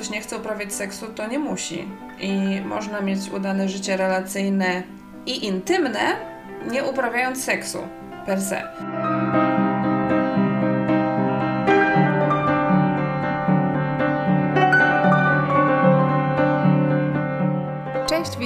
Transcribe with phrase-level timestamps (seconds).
[0.00, 1.88] ktoś nie chce uprawiać seksu, to nie musi.
[2.20, 4.82] I można mieć udane życie relacyjne
[5.26, 6.16] i intymne,
[6.70, 7.78] nie uprawiając seksu
[8.26, 8.62] per se.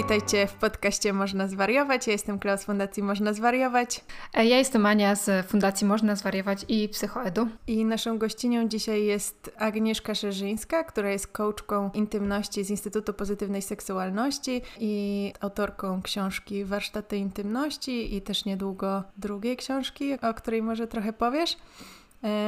[0.05, 2.07] Witajcie w podcaście Można Zwariować.
[2.07, 4.05] Ja jestem Klaus z Fundacji Można Zwariować.
[4.35, 7.49] E, ja jestem Ania z Fundacji Można Zwariować i Psychoedu.
[7.67, 14.63] I naszą gościnią dzisiaj jest Agnieszka Szerzyńska, która jest coachką intymności z Instytutu Pozytywnej Seksualności
[14.79, 21.57] i autorką książki Warsztaty Intymności i też niedługo drugiej książki, o której może trochę powiesz.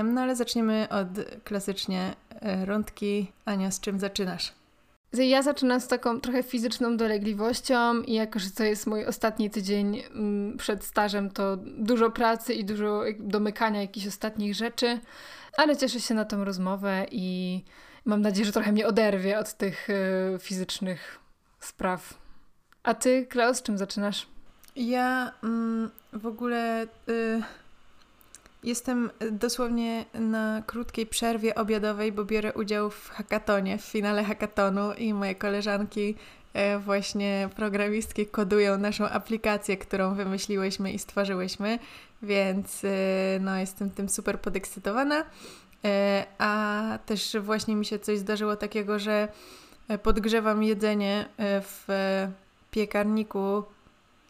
[0.04, 1.08] No ale zaczniemy od
[1.44, 3.32] klasycznie e, rundki.
[3.44, 4.65] Ania, z czym zaczynasz?
[5.24, 10.02] Ja zaczynam z taką trochę fizyczną dolegliwością i jako, że to jest mój ostatni tydzień
[10.10, 15.00] mm, przed stażem, to dużo pracy i dużo domykania jakichś ostatnich rzeczy,
[15.56, 17.64] ale cieszę się na tą rozmowę i
[18.04, 21.18] mam nadzieję, że trochę mnie oderwie od tych y, fizycznych
[21.60, 22.14] spraw.
[22.82, 24.26] A ty, Klaus, czym zaczynasz?
[24.76, 26.86] Ja mm, w ogóle...
[27.08, 27.65] Y
[28.64, 35.14] Jestem dosłownie na krótkiej przerwie obiadowej, bo biorę udział w hackatonie, w finale hackatonu i
[35.14, 36.14] moje koleżanki
[36.54, 41.78] e, właśnie programistki kodują naszą aplikację, którą wymyśliłyśmy i stworzyłyśmy,
[42.22, 42.88] więc e,
[43.40, 45.24] no, jestem tym super podekscytowana.
[45.84, 49.28] E, a też właśnie mi się coś zdarzyło takiego, że
[50.02, 51.86] podgrzewam jedzenie w
[52.70, 53.64] piekarniku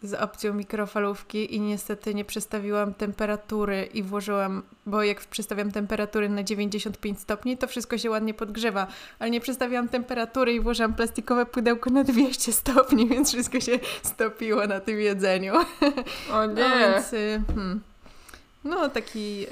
[0.02, 6.42] z opcją mikrofalówki i niestety nie przestawiłam temperatury i włożyłam, bo jak przestawiam temperatury na
[6.42, 8.86] 95 stopni, to wszystko się ładnie podgrzewa,
[9.18, 14.66] ale nie przestawiłam temperatury i włożyłam plastikowe pudełko na 200 stopni, więc wszystko się stopiło
[14.66, 15.54] na tym jedzeniu.
[16.32, 16.54] O nie!
[16.54, 17.80] No, więc, y, hmm,
[18.64, 19.40] no taki...
[19.40, 19.46] Yy,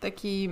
[0.00, 0.50] taki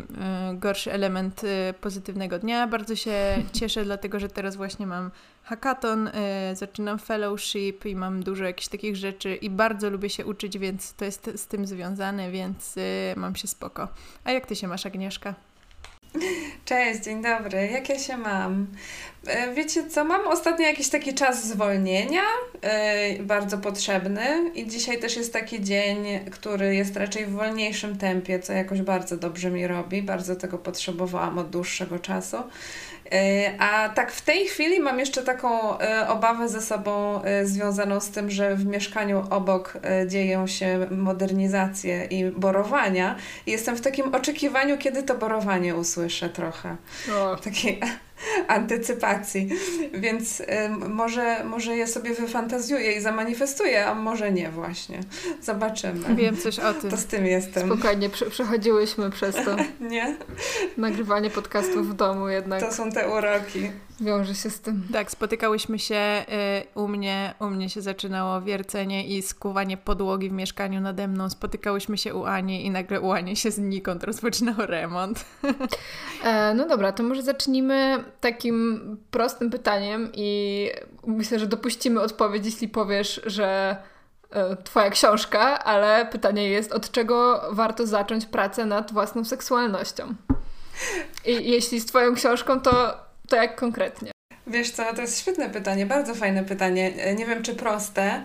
[0.52, 2.66] y, gorszy element y, pozytywnego dnia.
[2.66, 3.12] Bardzo się
[3.58, 5.10] cieszę, dlatego że teraz właśnie mam
[5.48, 6.12] hackathon, y,
[6.56, 11.04] zaczynam fellowship i mam dużo jakichś takich rzeczy i bardzo lubię się uczyć, więc to
[11.04, 13.88] jest z tym związane, więc y, mam się spoko.
[14.24, 15.34] A jak ty się masz, Agnieszka?
[16.64, 17.66] Cześć, dzień dobry.
[17.72, 18.66] Jak ja się mam?
[19.26, 22.22] E, wiecie co, mam ostatnio jakiś taki czas zwolnienia,
[23.18, 28.40] yy, bardzo potrzebny i dzisiaj też jest taki dzień, który jest raczej w wolniejszym tempie,
[28.40, 32.36] co jakoś bardzo dobrze mi robi, bardzo tego potrzebowałam od dłuższego czasu.
[33.12, 38.00] E, a tak w tej chwili mam jeszcze taką e, obawę ze sobą e, związaną
[38.00, 43.16] z tym, że w mieszkaniu obok dzieją się modernizacje i borowania.
[43.46, 46.76] I jestem w takim oczekiwaniu, kiedy to borowanie usłyszę trochę.
[47.16, 47.36] O.
[47.36, 47.80] Takiej
[48.48, 49.48] antycypacji.
[49.92, 50.44] Więc y,
[50.88, 55.00] może, może je sobie wyfantazjuję i zamanifestuję, a może nie właśnie.
[55.42, 56.14] Zobaczymy.
[56.14, 56.90] Wiem coś o tym.
[56.90, 57.66] To z tym jestem.
[57.72, 59.56] Spokojnie, przechodziłyśmy przez to.
[59.94, 60.16] nie?
[60.76, 62.60] Nagrywanie podcastów w domu jednak.
[62.60, 63.70] To są te uroki.
[64.00, 64.88] Wiąże się z tym.
[64.92, 66.24] Tak, spotykałyśmy się
[66.74, 71.30] y, u mnie, u mnie się zaczynało wiercenie i skuwanie podłogi w mieszkaniu nade mną.
[71.30, 75.24] Spotykałyśmy się u Ani i nagle u Ani się znikąd rozpoczynał remont.
[76.24, 80.70] E, no dobra, to może zacznijmy takim prostym pytaniem i
[81.06, 83.76] myślę, że dopuścimy odpowiedź, jeśli powiesz, że
[84.30, 90.14] e, Twoja książka, ale pytanie jest, od czego warto zacząć pracę nad własną seksualnością?
[91.26, 94.10] I jeśli z Twoją książką, to to jak konkretnie?
[94.46, 96.92] Wiesz co, to jest świetne pytanie, bardzo fajne pytanie.
[96.96, 98.22] E, nie wiem, czy proste.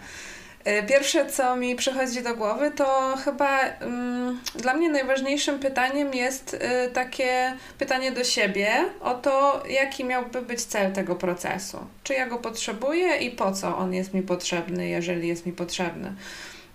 [0.63, 6.53] E, pierwsze, co mi przychodzi do głowy, to chyba um, dla mnie najważniejszym pytaniem jest
[6.53, 8.69] y, takie pytanie do siebie
[9.01, 11.77] o to, jaki miałby być cel tego procesu.
[12.03, 16.13] Czy ja go potrzebuję i po co on jest mi potrzebny, jeżeli jest mi potrzebny.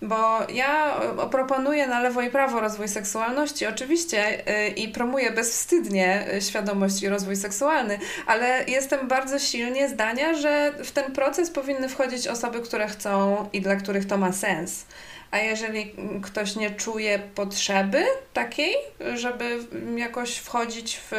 [0.03, 6.27] Bo ja e, proponuję na lewo i prawo rozwój seksualności, oczywiście, e, i promuję bezwstydnie
[6.33, 11.89] e, świadomość i rozwój seksualny, ale jestem bardzo silnie zdania, że w ten proces powinny
[11.89, 14.85] wchodzić osoby, które chcą i dla których to ma sens.
[15.31, 18.75] A jeżeli ktoś nie czuje potrzeby takiej,
[19.15, 19.59] żeby
[19.97, 21.13] jakoś wchodzić w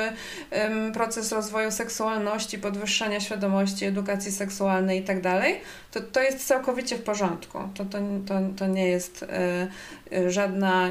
[0.94, 5.62] proces rozwoju seksualności, podwyższania świadomości, edukacji seksualnej i tak dalej,
[5.92, 7.60] to to jest całkowicie w porządku.
[7.76, 7.98] To, to,
[8.28, 9.26] to, to nie jest
[10.12, 10.90] y, żadna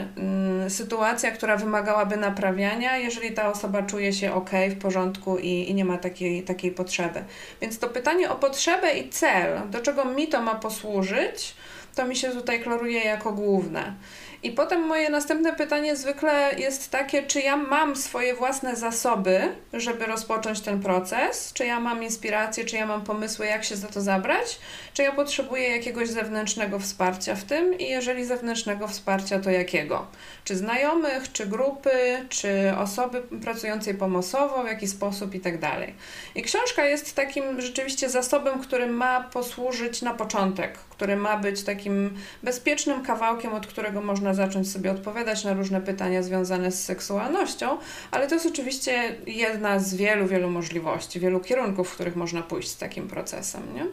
[0.67, 5.75] y, sytuacja, która wymagałaby naprawiania, jeżeli ta osoba czuje się ok, w porządku i, i
[5.75, 7.25] nie ma takiej, takiej potrzeby.
[7.61, 11.55] Więc to pytanie o potrzebę i cel, do czego mi to ma posłużyć,
[11.99, 13.95] To mi się tutaj klaruje jako główne.
[14.43, 19.41] I potem moje następne pytanie zwykle jest takie, czy ja mam swoje własne zasoby,
[19.73, 23.89] żeby rozpocząć ten proces, czy ja mam inspirację, czy ja mam pomysły, jak się za
[23.89, 24.59] to zabrać,
[24.95, 30.07] czy ja potrzebuję jakiegoś zewnętrznego wsparcia w tym i jeżeli zewnętrznego wsparcia, to jakiego?
[30.45, 31.91] Czy znajomych, czy grupy,
[32.29, 35.95] czy osoby pracującej pomocowo, w jaki sposób i tak dalej.
[36.35, 42.17] I książka jest takim rzeczywiście zasobem, który ma posłużyć na początek, który ma być takim
[42.43, 47.79] bezpiecznym kawałkiem, od którego można zacząć sobie odpowiadać na różne pytania związane z seksualnością,
[48.11, 52.69] ale to jest oczywiście jedna z wielu, wielu możliwości, wielu kierunków, w których można pójść
[52.69, 53.87] z takim procesem, nie?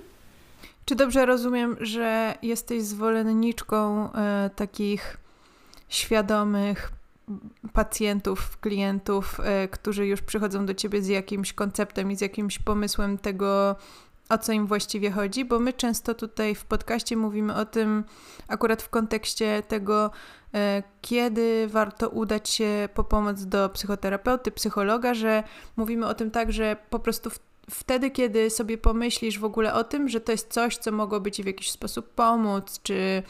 [0.85, 5.17] Czy dobrze rozumiem, że jesteś zwolenniczką e, takich
[5.89, 6.91] świadomych
[7.73, 13.17] pacjentów, klientów, e, którzy już przychodzą do ciebie z jakimś konceptem i z jakimś pomysłem
[13.17, 13.75] tego,
[14.29, 18.03] o co im właściwie chodzi, bo my często tutaj w podcaście mówimy o tym,
[18.47, 20.11] akurat w kontekście tego,
[20.53, 25.43] e, kiedy warto udać się po pomoc do psychoterapeuty, psychologa, że
[25.75, 27.39] mówimy o tym tak, że po prostu w
[27.69, 31.43] wtedy, kiedy sobie pomyślisz w ogóle o tym, że to jest coś, co mogłoby ci
[31.43, 33.23] w jakiś sposób pomóc, czy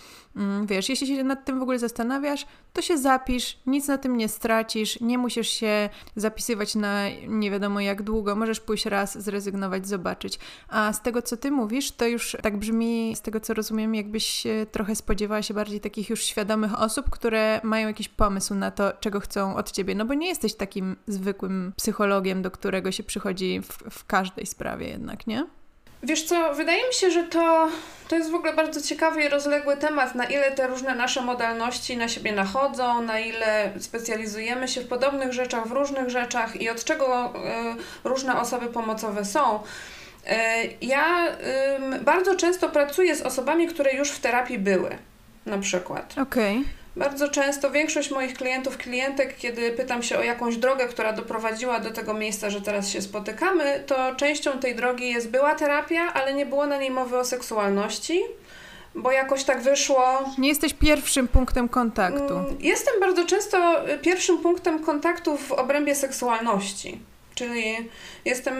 [0.65, 4.29] wiesz, jeśli się nad tym w ogóle zastanawiasz, to się zapisz, nic na tym nie
[4.29, 10.39] stracisz, nie musisz się zapisywać na nie wiadomo jak długo, możesz pójść raz, zrezygnować, zobaczyć.
[10.69, 14.43] A z tego, co ty mówisz, to już tak brzmi, z tego co rozumiem, jakbyś
[14.71, 19.19] trochę spodziewała się bardziej takich już świadomych osób, które mają jakiś pomysł na to, czego
[19.19, 23.67] chcą od ciebie, no bo nie jesteś takim zwykłym psychologiem, do którego się przychodzi w,
[23.89, 25.47] w każdej sprawie jednak, nie?
[26.03, 27.67] Wiesz co, wydaje mi się, że to,
[28.07, 31.97] to jest w ogóle bardzo ciekawy i rozległy temat, na ile te różne nasze modalności
[31.97, 36.83] na siebie nachodzą, na ile specjalizujemy się w podobnych rzeczach, w różnych rzeczach i od
[36.83, 37.33] czego
[38.03, 39.55] y, różne osoby pomocowe są.
[39.55, 40.29] Y,
[40.81, 41.27] ja
[41.95, 44.97] y, bardzo często pracuję z osobami, które już w terapii były,
[45.45, 46.15] na przykład.
[46.17, 46.57] Okej.
[46.57, 46.84] Okay.
[46.95, 51.91] Bardzo często większość moich klientów, klientek, kiedy pytam się o jakąś drogę, która doprowadziła do
[51.91, 56.45] tego miejsca, że teraz się spotykamy, to częścią tej drogi jest była terapia, ale nie
[56.45, 58.21] było na niej mowy o seksualności
[58.95, 60.33] bo jakoś tak wyszło.
[60.37, 62.37] Nie jesteś pierwszym punktem kontaktu.
[62.37, 66.99] Mm, jestem bardzo często pierwszym punktem kontaktu w obrębie seksualności.
[67.35, 67.89] Czyli
[68.25, 68.55] jestem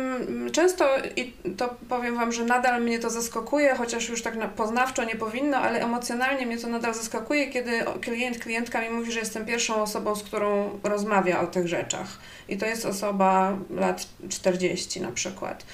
[0.52, 0.86] często,
[1.16, 5.58] i to powiem Wam, że nadal mnie to zaskakuje, chociaż już tak poznawczo nie powinno,
[5.58, 10.16] ale emocjonalnie mnie to nadal zaskakuje, kiedy klient, klientka mi mówi, że jestem pierwszą osobą,
[10.16, 12.08] z którą rozmawia o tych rzeczach.
[12.50, 15.66] I to jest osoba lat 40 na przykład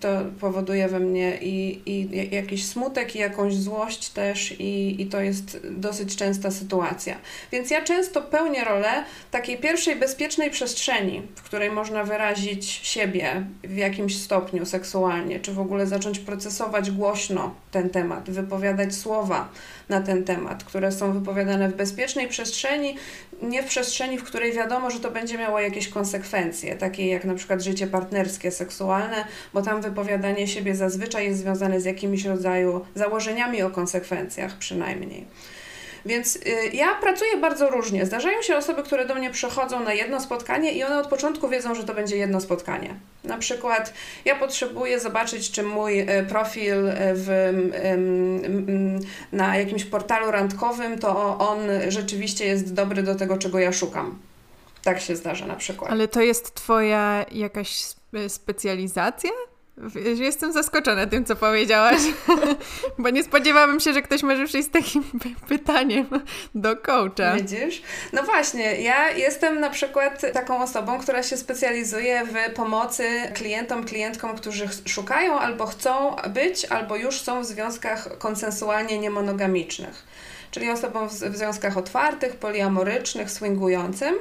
[0.00, 0.08] to
[0.40, 5.58] powoduje we mnie i, i jakiś smutek, i jakąś złość też, i, i to jest
[5.70, 7.16] dosyć częsta sytuacja.
[7.52, 13.76] Więc ja często pełnię rolę takiej pierwszej bezpiecznej przestrzeni, w której można wyrazić siebie w
[13.76, 19.48] jakimś stopniu seksualnie, czy w ogóle zacząć procesować głośno ten temat, wypowiadać słowa
[19.88, 22.96] na ten temat, które są wypowiadane w bezpiecznej przestrzeni,
[23.42, 27.34] nie w przestrzeni, w której wiadomo, że to będzie miało jakieś konsekwencje, takie jak na
[27.34, 29.24] przykład życie partnerskie, seksualne,
[29.54, 35.26] bo tam wypowiadanie siebie zazwyczaj jest związane z jakimiś rodzaju założeniami o konsekwencjach przynajmniej.
[36.06, 36.40] Więc y,
[36.72, 38.06] ja pracuję bardzo różnie.
[38.06, 41.74] Zdarzają się osoby, które do mnie przychodzą na jedno spotkanie i one od początku wiedzą,
[41.74, 42.94] że to będzie jedno spotkanie.
[43.24, 43.92] Na przykład
[44.24, 47.52] ja potrzebuję zobaczyć, czy mój y, profil y, w,
[49.32, 51.58] na jakimś portalu randkowym, to on
[51.88, 54.18] rzeczywiście jest dobry do tego, czego ja szukam.
[54.82, 55.90] Tak się zdarza na przykład.
[55.90, 57.84] Ale to jest Twoja jakaś
[58.28, 59.30] specjalizacja?
[60.14, 62.00] Jestem zaskoczona tym, co powiedziałaś,
[62.98, 65.04] bo nie spodziewałabym się, że ktoś może przyjść z takim
[65.48, 66.06] pytaniem
[66.54, 67.36] do coacha.
[67.36, 67.82] Widzisz?
[68.12, 74.36] No właśnie, ja jestem na przykład taką osobą, która się specjalizuje w pomocy klientom, klientkom,
[74.36, 80.06] którzy szukają albo chcą być, albo już są w związkach konsensualnie niemonogamicznych
[80.52, 84.14] czyli osobom w, w związkach otwartych, poliamorycznych, swingującym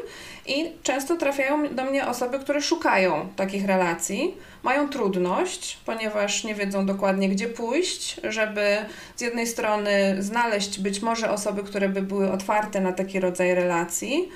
[0.45, 6.85] i często trafiają do mnie osoby, które szukają takich relacji, mają trudność, ponieważ nie wiedzą
[6.85, 8.77] dokładnie, gdzie pójść, żeby
[9.15, 14.29] z jednej strony znaleźć być może osoby, które by były otwarte na taki rodzaj relacji,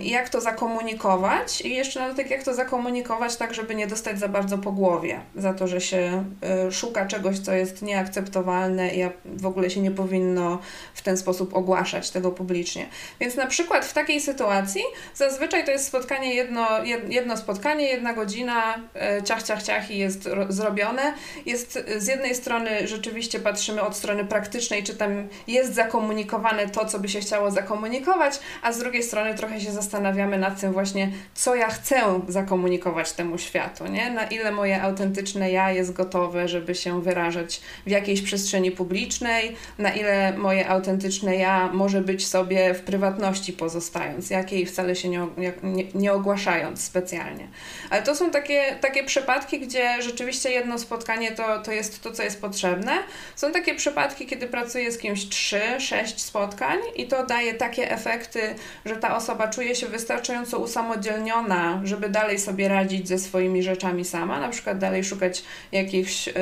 [0.00, 4.28] jak to zakomunikować i jeszcze na dodatek jak to zakomunikować tak, żeby nie dostać za
[4.28, 9.46] bardzo po głowie, za to, że się e, szuka czegoś, co jest nieakceptowalne i w
[9.46, 10.58] ogóle się nie powinno
[10.94, 12.86] w ten sposób ogłaszać tego publicznie.
[13.20, 14.82] Więc na przykład w takiej sytuacji
[15.14, 16.66] zazwyczaj to jest spotkanie jedno,
[17.08, 21.14] jedno spotkanie, jedna godzina, e, ciach, ciach, ciach i jest zrobione.
[21.46, 26.98] Jest z jednej strony rzeczywiście patrzymy od strony praktycznej, czy tam jest zakomunikowane to, co
[26.98, 31.10] by się chciało zakomunikować, a z drugiej strony strony trochę się zastanawiamy nad tym właśnie,
[31.34, 34.10] co ja chcę zakomunikować temu światu, nie?
[34.10, 39.92] Na ile moje autentyczne ja jest gotowe, żeby się wyrażać w jakiejś przestrzeni publicznej, na
[39.92, 45.84] ile moje autentyczne ja może być sobie w prywatności pozostając, jakiej wcale się nie, nie,
[45.94, 47.48] nie ogłaszając specjalnie.
[47.90, 52.22] Ale to są takie, takie przypadki, gdzie rzeczywiście jedno spotkanie to, to jest to, co
[52.22, 52.92] jest potrzebne.
[53.36, 58.54] Są takie przypadki, kiedy pracuję z kimś 3-6 spotkań i to daje takie efekty,
[58.84, 64.40] że ta osoba czuje się wystarczająco usamodzielniona, żeby dalej sobie radzić ze swoimi rzeczami sama,
[64.40, 66.32] na przykład dalej szukać jakichś y,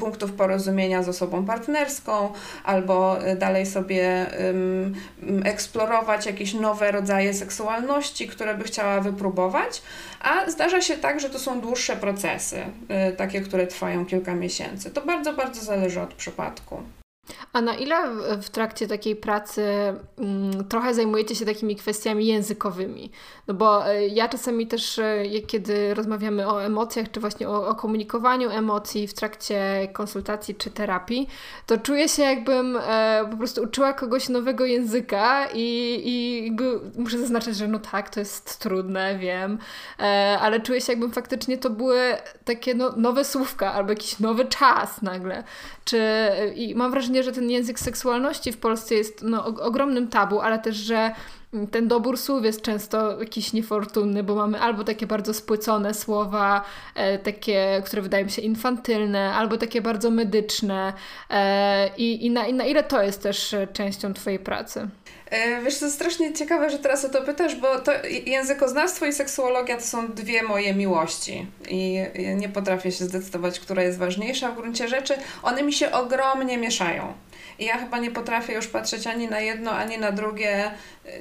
[0.00, 2.32] punktów porozumienia z osobą partnerską,
[2.64, 4.26] albo y, dalej sobie
[5.44, 9.82] eksplorować jakieś nowe rodzaje seksualności, które by chciała wypróbować,
[10.20, 12.56] a zdarza się tak, że to są dłuższe procesy,
[13.10, 14.90] y, takie, które trwają kilka miesięcy.
[14.90, 16.82] To bardzo, bardzo zależy od przypadku.
[17.52, 17.96] A na ile
[18.42, 19.62] w trakcie takiej pracy
[20.18, 23.10] mm, trochę zajmujecie się takimi kwestiami językowymi?
[23.48, 27.74] No bo e, ja czasami też, e, kiedy rozmawiamy o emocjach, czy właśnie o, o,
[27.74, 31.28] komunikowaniu emocji w trakcie konsultacji czy terapii,
[31.66, 36.50] to czuję się jakbym e, po prostu uczyła kogoś nowego języka i, i
[37.00, 39.58] muszę zaznaczyć, że no tak, to jest trudne, wiem,
[40.40, 42.00] ale czuję się jakbym faktycznie to były
[42.44, 45.44] takie no, nowe słówka albo jakiś nowy czas nagle.
[45.84, 45.98] Czy,
[46.54, 50.76] I mam wrażenie, że ten język seksualności w Polsce jest no, ogromnym tabu, ale też,
[50.76, 51.10] że
[51.70, 57.18] ten dobór słów jest często jakiś niefortunny, bo mamy albo takie bardzo spłycone słowa, e,
[57.18, 60.92] takie, które wydają mi się infantylne, albo takie bardzo medyczne.
[61.30, 64.88] E, i, i, na, I na ile to jest też częścią Twojej pracy?
[65.30, 67.92] E, wiesz, to jest strasznie ciekawe, że teraz o to pytasz, bo to
[68.26, 72.00] językoznawstwo i seksuologia to są dwie moje miłości i
[72.36, 75.14] nie potrafię się zdecydować, która jest ważniejsza w gruncie rzeczy.
[75.42, 77.12] One mi się ogromnie mieszają.
[77.58, 80.70] I ja chyba nie potrafię już patrzeć ani na jedno, ani na drugie,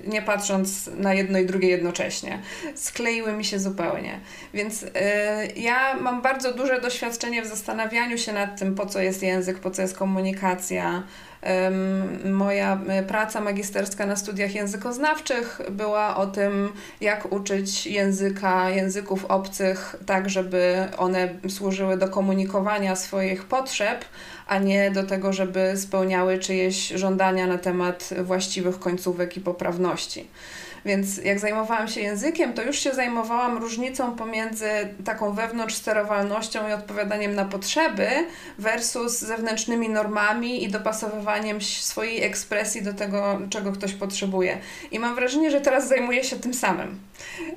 [0.07, 2.41] nie patrząc na jedno i drugie jednocześnie.
[2.75, 4.19] Skleiły mi się zupełnie.
[4.53, 4.89] Więc yy,
[5.55, 9.71] ja mam bardzo duże doświadczenie w zastanawianiu się nad tym, po co jest język, po
[9.71, 11.03] co jest komunikacja,
[12.25, 19.95] Moja e, praca magisterska na studiach językoznawczych była o tym, jak uczyć języka, języków obcych,
[20.05, 24.05] tak żeby one służyły do komunikowania swoich potrzeb,
[24.47, 30.27] a nie do tego, żeby spełniały czyjeś żądania na temat właściwych końcówek i poprawności.
[30.87, 34.69] Więc jak zajmowałam się językiem, to już się zajmowałam różnicą pomiędzy
[35.05, 38.07] taką wewnątrz sterowalnością i odpowiadaniem na potrzeby
[38.59, 44.57] versus zewnętrznymi normami i dopasowywaniem swojej ekspresji do tego, czego ktoś potrzebuje.
[44.91, 46.99] I mam wrażenie, że teraz zajmuję się tym samym.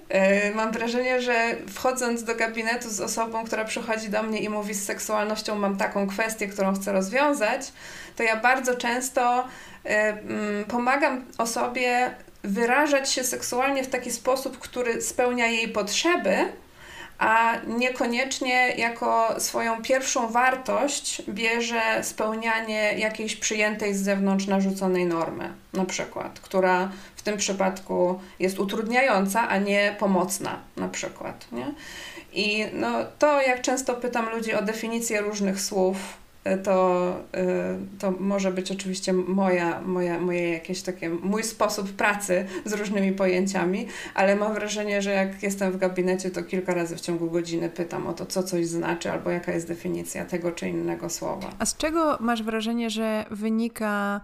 [0.08, 4.74] E, mam wrażenie, że wchodząc do gabinetu z osobą, która przychodzi do mnie i mówi
[4.74, 7.72] z seksualnością mam taką kwestię, którą chcę rozwiązać,
[8.16, 9.44] to ja bardzo często
[9.84, 10.16] e,
[10.68, 16.36] pomagam osobie wyrażać się seksualnie w taki sposób, który spełnia jej potrzeby,
[17.18, 25.84] a niekoniecznie jako swoją pierwszą wartość bierze spełnianie jakiejś przyjętej z zewnątrz narzuconej normy, na
[25.84, 31.46] przykład, która w tym przypadku jest utrudniająca, a nie pomocna, na przykład.
[31.52, 31.74] Nie?
[32.32, 35.96] I no, to, jak często pytam ludzi o definicję różnych słów,
[36.64, 42.72] to, e, to może być oczywiście moja, moja, moje jakieś takie, mój sposób pracy z
[42.72, 47.30] różnymi pojęciami, ale mam wrażenie, że jak jestem w gabinecie, to kilka razy w ciągu
[47.30, 51.50] godziny pytam o to, co coś znaczy, albo jaka jest definicja tego czy innego słowa.
[51.58, 54.20] A z czego masz wrażenie, że wynika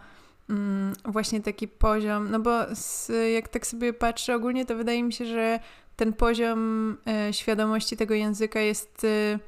[0.50, 2.30] mm, właśnie taki poziom?
[2.30, 5.60] No bo z, jak tak sobie patrzę ogólnie, to wydaje mi się, że
[5.96, 6.90] ten poziom
[7.28, 9.04] y, świadomości tego języka jest.
[9.04, 9.38] Y,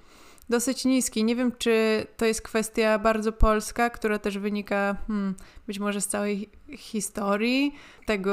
[0.48, 1.24] dosyć niski.
[1.24, 5.34] Nie wiem, czy to jest kwestia bardzo polska, która też wynika hmm,
[5.66, 7.74] być może z całej historii,
[8.06, 8.32] tego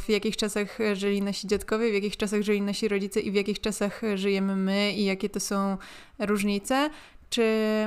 [0.00, 3.60] w jakich czasach żyli nasi dziadkowie, w jakich czasach żyli nasi rodzice i w jakich
[3.60, 5.76] czasach żyjemy my i jakie to są
[6.18, 6.90] różnice.
[7.30, 7.42] Czy,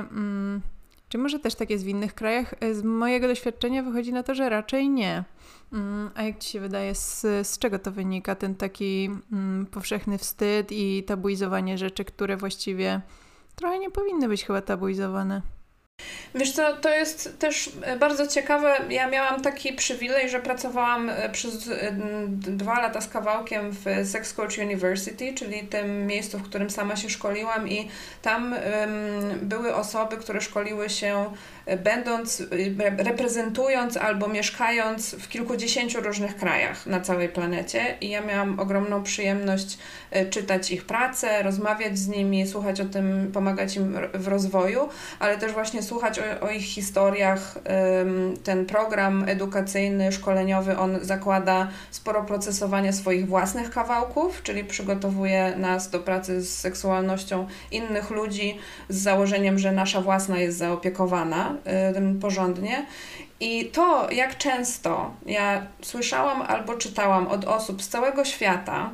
[0.08, 0.60] hmm,
[1.08, 2.54] czy może też tak jest w innych krajach?
[2.72, 5.24] Z mojego doświadczenia wychodzi na to, że raczej nie.
[5.70, 10.18] Hmm, a jak Ci się wydaje, z, z czego to wynika, ten taki mm, powszechny
[10.18, 13.00] wstyd i tabuizowanie rzeczy, które właściwie
[13.56, 15.42] trochę nie powinny być chyba tabuizowane.
[16.36, 18.76] Wiesz co, to jest też e, bardzo ciekawe.
[18.90, 21.92] Ja miałam taki przywilej, że pracowałam e, przez e,
[22.38, 27.10] dwa lata z kawałkiem w Sex Coach University, czyli tym miejscu, w którym sama się
[27.10, 27.88] szkoliłam i
[28.22, 28.60] tam um,
[29.42, 31.32] były osoby, które szkoliły się
[31.84, 32.42] będąc,
[32.98, 39.78] reprezentując albo mieszkając w kilkudziesięciu różnych krajach na całej planecie i ja miałam ogromną przyjemność
[40.30, 44.88] czytać ich pracę, rozmawiać z nimi, słuchać o tym, pomagać im w rozwoju,
[45.18, 47.58] ale też właśnie słuchać o, o ich historiach.
[48.44, 56.00] Ten program edukacyjny, szkoleniowy, on zakłada sporo procesowania swoich własnych kawałków, czyli przygotowuje nas do
[56.00, 61.54] pracy z seksualnością innych ludzi z założeniem, że nasza własna jest zaopiekowana
[62.20, 62.86] porządnie.
[63.40, 68.90] I to, jak często ja słyszałam albo czytałam od osób z całego świata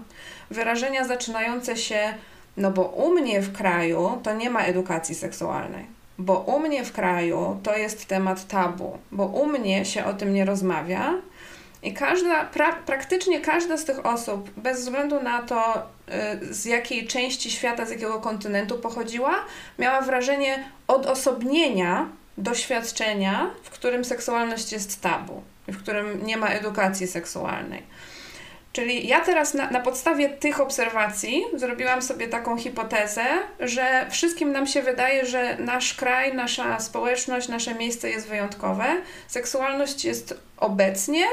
[0.50, 2.14] wyrażenia zaczynające się,
[2.56, 5.86] no bo u mnie w kraju to nie ma edukacji seksualnej,
[6.18, 10.34] bo u mnie w kraju to jest temat tabu, bo u mnie się o tym
[10.34, 11.14] nie rozmawia.
[11.82, 15.82] I każda, pra, praktycznie każda z tych osób, bez względu na to,
[16.42, 19.34] y, z jakiej części świata, z jakiego kontynentu pochodziła,
[19.78, 27.82] miała wrażenie odosobnienia doświadczenia, w którym seksualność jest tabu, w którym nie ma edukacji seksualnej.
[28.72, 33.24] Czyli ja teraz na, na podstawie tych obserwacji zrobiłam sobie taką hipotezę,
[33.60, 38.84] że wszystkim nam się wydaje, że nasz kraj, nasza społeczność, nasze miejsce jest wyjątkowe.
[39.28, 41.24] Seksualność jest obecnie,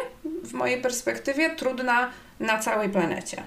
[0.43, 3.43] w mojej perspektywie, trudna na całej planecie.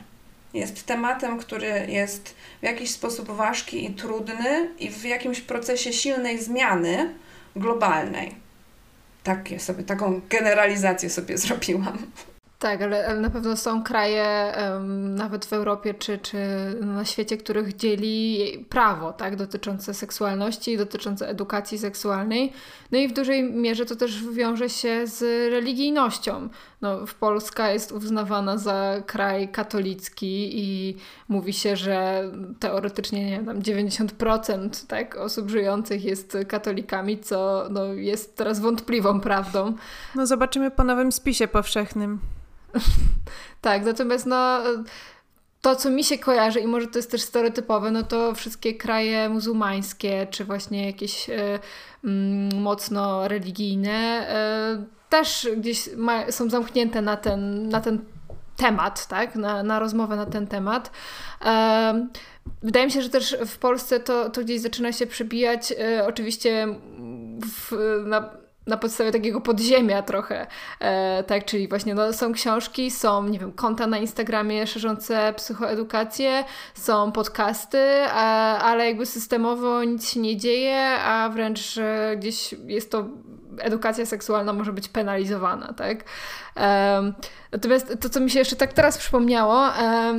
[0.55, 6.43] Jest tematem, który jest w jakiś sposób ważki i trudny i w jakimś procesie silnej
[6.43, 7.15] zmiany
[7.57, 8.35] globalnej.
[9.23, 11.99] Takie sobie, taką generalizację sobie zrobiłam.
[12.63, 16.37] Tak, ale, ale na pewno są kraje, um, nawet w Europie czy, czy
[16.81, 22.53] na świecie, których dzieli prawo tak, dotyczące seksualności, dotyczące edukacji seksualnej.
[22.93, 26.49] No i w dużej mierze to też wiąże się z religijnością.
[26.83, 30.97] No, Polska jest uznawana za kraj katolicki i
[31.29, 37.85] mówi się, że teoretycznie nie wiem, tam 90% tak, osób żyjących jest katolikami, co no,
[37.85, 39.75] jest teraz wątpliwą prawdą.
[40.15, 42.19] No zobaczymy po nowym spisie powszechnym.
[43.61, 44.61] tak, natomiast no
[45.63, 49.29] to, co mi się kojarzy, i może to jest też stereotypowe, no to wszystkie kraje
[49.29, 51.59] muzułmańskie, czy właśnie jakieś y,
[52.55, 54.27] mocno religijne,
[54.81, 58.05] y, też gdzieś ma, są zamknięte na ten, na ten
[58.57, 59.37] temat, tak?
[59.37, 60.91] na, na rozmowę na ten temat.
[62.63, 65.75] Wydaje mi się, że też w Polsce to, to gdzieś zaczyna się przebijać.
[66.07, 66.67] Oczywiście
[67.47, 67.73] w,
[68.07, 68.31] na,
[68.67, 70.47] na podstawie takiego podziemia trochę,
[70.81, 76.45] e, tak, czyli właśnie no, są książki, są, nie wiem, konta na Instagramie szerzące psychoedukację,
[76.75, 78.03] są podcasty,
[78.63, 83.05] ale jakby systemowo nic się nie dzieje, a wręcz e, gdzieś jest to
[83.59, 86.05] edukacja seksualna może być penalizowana, tak?
[86.57, 87.15] Um,
[87.53, 89.69] natomiast to, co mi się jeszcze tak teraz przypomniało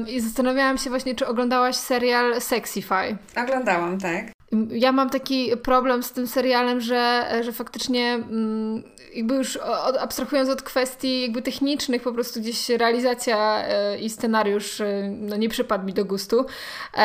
[0.08, 3.18] i zastanawiałam się właśnie, czy oglądałaś serial Sexify.
[3.44, 4.26] Oglądałam, tak.
[4.70, 8.84] Ja mam taki problem z tym serialem, że, że faktycznie mm,
[9.16, 9.60] jakby już
[10.00, 15.50] abstrahując od kwestii jakby technicznych, po prostu gdzieś realizacja e, i scenariusz e, no, nie
[15.50, 16.46] przypadł mi do gustu.
[16.94, 16.98] E,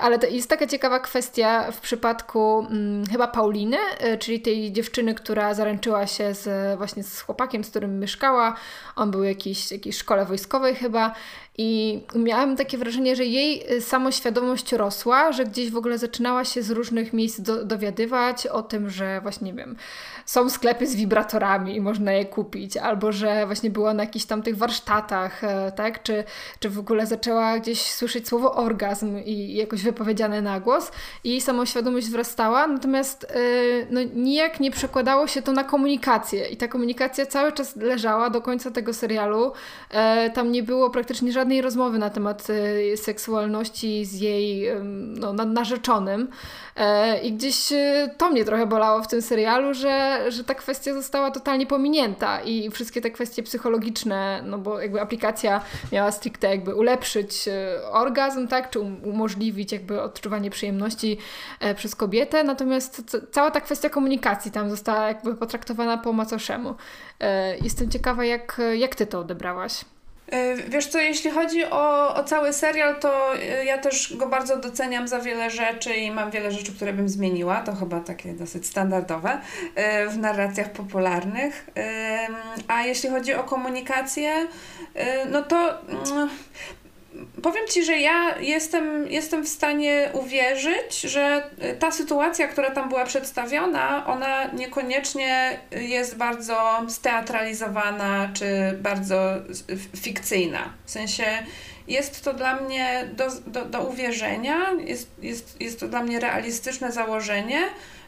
[0.00, 3.76] ale jest taka ciekawa kwestia w przypadku mm, chyba Pauliny,
[4.18, 8.54] czyli tej dziewczyny, która zaręczyła się z, właśnie z chłopakiem, z którym mieszkała.
[8.96, 11.14] On był jakiś, jakiejś szkole wojskowej chyba
[11.60, 16.70] i miałam takie wrażenie, że jej samoświadomość rosła, że gdzieś w ogóle zaczynała się z
[16.70, 19.76] różnych miejsc do, dowiadywać o tym, że właśnie, nie wiem,
[20.26, 24.42] są sklepy z wibratorami i można je kupić, albo że właśnie była na jakichś tam
[24.42, 26.02] tych warsztatach, e, tak?
[26.02, 26.24] Czy,
[26.60, 30.92] czy w ogóle zaczęła gdzieś słyszeć słowo orgazm i jakoś wypowiedziane na głos
[31.24, 33.36] i samoświadomość wzrastała, natomiast e,
[33.90, 38.40] no, nijak nie przekładało się to na komunikację i ta komunikacja cały czas leżała do
[38.40, 39.52] końca tego serialu.
[39.90, 42.46] E, tam nie było praktycznie żadnej rozmowy na temat
[42.96, 44.68] seksualności z jej
[45.20, 46.28] no, narzeczonym.
[46.78, 50.94] E, I gdzieś e, to mnie trochę bolało w tym serialu, że, że ta kwestia
[50.94, 55.60] została totalnie pominięta i wszystkie te kwestie psychologiczne, no bo jakby aplikacja
[55.92, 57.48] miała stricte jakby ulepszyć
[57.90, 61.18] orgazm, tak, czy um, umożliwić jakby odczuwanie przyjemności
[61.76, 66.74] przez kobietę, natomiast cała ta kwestia komunikacji tam została jakby potraktowana po macoszemu.
[67.62, 69.84] Jestem ciekawa, jak, jak ty to odebrałaś?
[70.30, 74.56] E, wiesz co, jeśli chodzi o, o cały serial, to e, ja też go bardzo
[74.56, 77.60] doceniam za wiele rzeczy i mam wiele rzeczy, które bym zmieniła.
[77.60, 79.40] To chyba takie dosyć standardowe
[79.74, 81.66] e, w narracjach popularnych.
[82.68, 84.46] A jeśli chodzi o komunikację,
[85.30, 86.28] no to mm,
[87.42, 93.04] powiem Ci, że ja jestem, jestem w stanie uwierzyć, że ta sytuacja, która tam była
[93.04, 98.46] przedstawiona, ona niekoniecznie jest bardzo steatralizowana czy
[98.80, 99.34] bardzo
[99.96, 100.72] fikcyjna.
[100.84, 101.24] W sensie
[101.88, 106.92] jest to dla mnie do, do, do uwierzenia, jest, jest, jest to dla mnie realistyczne
[106.92, 107.60] założenie,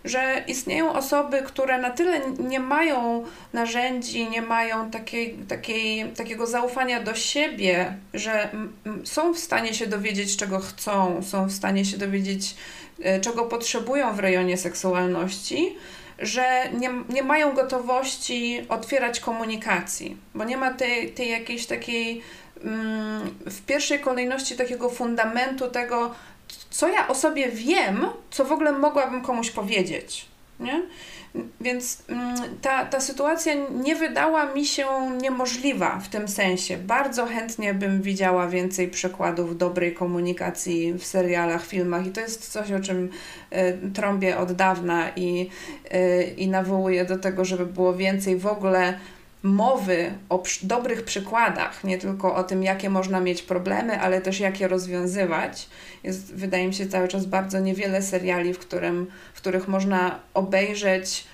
[0.04, 7.02] że istnieją osoby, które na tyle nie mają narzędzi, nie mają takiej, takiej, takiego zaufania
[7.02, 8.50] do siebie, że
[9.04, 12.54] są w stanie się dowiedzieć, czego chcą, są w stanie się dowiedzieć,
[13.02, 15.76] e, czego potrzebują w rejonie seksualności,
[16.18, 22.22] że nie, nie mają gotowości otwierać komunikacji, bo nie ma tej, tej jakiejś takiej
[22.64, 26.14] mm, w pierwszej kolejności takiego fundamentu tego,
[26.70, 30.26] co ja o sobie wiem, co w ogóle mogłabym komuś powiedzieć.
[30.60, 30.82] Nie?
[31.60, 34.86] Więc mm, ta, ta sytuacja nie wydała mi się
[35.22, 36.76] niemożliwa w tym sensie.
[36.76, 42.72] Bardzo chętnie bym widziała więcej przykładów dobrej komunikacji w serialach, filmach, i to jest coś,
[42.72, 43.10] o czym
[43.52, 45.50] y, trąbię od dawna i,
[45.94, 48.98] y, i nawołuję do tego, żeby było więcej w ogóle
[49.42, 54.60] mowy o dobrych przykładach, nie tylko o tym, jakie można mieć problemy, ale też jak
[54.60, 55.68] je rozwiązywać.
[56.04, 61.24] Jest, wydaje mi się, cały czas bardzo niewiele seriali, w, którym, w których można obejrzeć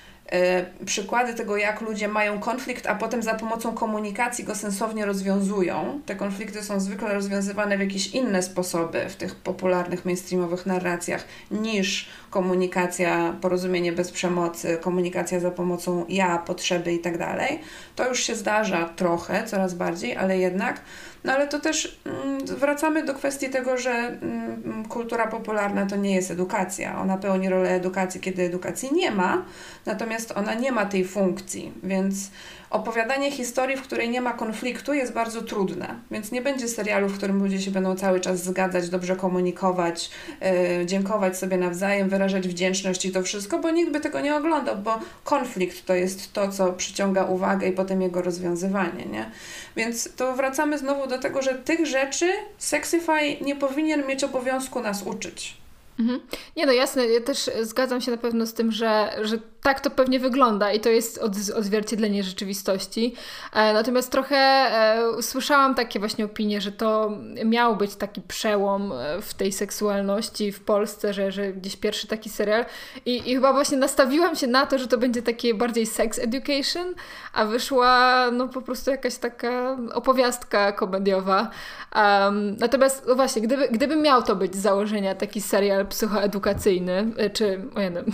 [0.84, 6.00] przykłady tego, jak ludzie mają konflikt, a potem za pomocą komunikacji go sensownie rozwiązują.
[6.06, 12.08] Te konflikty są zwykle rozwiązywane w jakieś inne sposoby w tych popularnych mainstreamowych narracjach niż
[12.30, 17.60] komunikacja, porozumienie bez przemocy, komunikacja za pomocą ja, potrzeby i tak dalej.
[17.96, 20.80] To już się zdarza trochę, coraz bardziej, ale jednak
[21.26, 26.14] no ale to też mm, wracamy do kwestii tego, że mm, kultura popularna to nie
[26.14, 27.00] jest edukacja.
[27.00, 29.44] Ona pełni rolę edukacji, kiedy edukacji nie ma,
[29.86, 32.30] natomiast ona nie ma tej funkcji, więc
[32.76, 35.94] opowiadanie historii, w której nie ma konfliktu, jest bardzo trudne.
[36.10, 40.10] Więc nie będzie serialu, w którym ludzie się będą cały czas zgadzać, dobrze komunikować,
[40.40, 44.76] yy, dziękować sobie nawzajem, wyrażać wdzięczność i to wszystko, bo nikt by tego nie oglądał,
[44.76, 49.06] bo konflikt to jest to, co przyciąga uwagę i potem jego rozwiązywanie.
[49.06, 49.30] Nie?
[49.76, 55.02] Więc to wracamy znowu do tego, że tych rzeczy Sexify nie powinien mieć obowiązku nas
[55.02, 55.56] uczyć.
[55.98, 56.20] Mhm.
[56.56, 59.90] Nie no jasne, ja też zgadzam się na pewno z tym, że, że tak to
[59.90, 61.20] pewnie wygląda i to jest
[61.56, 63.14] odzwierciedlenie rzeczywistości.
[63.52, 67.10] E, natomiast trochę e, słyszałam takie właśnie opinie, że to
[67.44, 72.30] miał być taki przełom e, w tej seksualności w Polsce, że, że gdzieś pierwszy taki
[72.30, 72.64] serial
[73.06, 76.94] I, i chyba właśnie nastawiłam się na to, że to będzie takie bardziej sex education,
[77.32, 81.50] a wyszła no po prostu jakaś taka opowiastka komediowa.
[81.96, 87.62] Um, natomiast no właśnie, gdyby, gdyby miał to być z założenia taki serial psychoedukacyjny, czy
[87.74, 88.04] o jednym,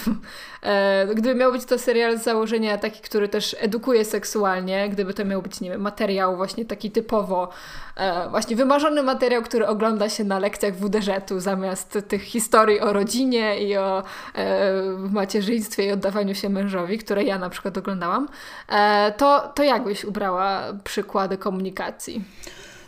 [1.14, 5.42] gdyby miał być to serial z założenia taki, który też edukuje seksualnie, gdyby to miał
[5.42, 7.48] być, nie wiem, materiał właśnie taki typowo,
[7.96, 13.68] e, właśnie wymarzony materiał, który ogląda się na lekcjach WDŻ-u zamiast tych historii o rodzinie
[13.68, 14.02] i o
[14.34, 18.28] e, macierzyństwie i oddawaniu się mężowi, które ja na przykład oglądałam,
[18.68, 22.24] e, to, to jak byś ubrała przykłady komunikacji?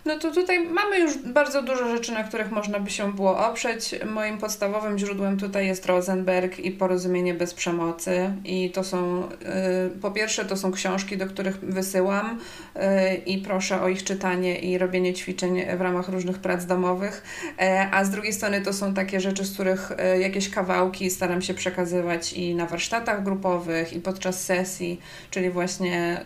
[0.04, 3.94] No to tutaj mamy już bardzo dużo rzeczy, na których można by się było oprzeć.
[4.06, 8.32] Moim podstawowym źródłem tutaj jest Rosenberg i Porozumienie bez przemocy.
[8.44, 12.40] I to są, y, po pierwsze, to są książki, do których wysyłam
[12.76, 17.22] y, i proszę o ich czytanie i robienie ćwiczeń w ramach różnych prac domowych.
[17.60, 21.42] E, a z drugiej strony to są takie rzeczy, z których y, jakieś kawałki staram
[21.42, 26.24] się przekazywać i na warsztatach grupowych, i podczas sesji, czyli właśnie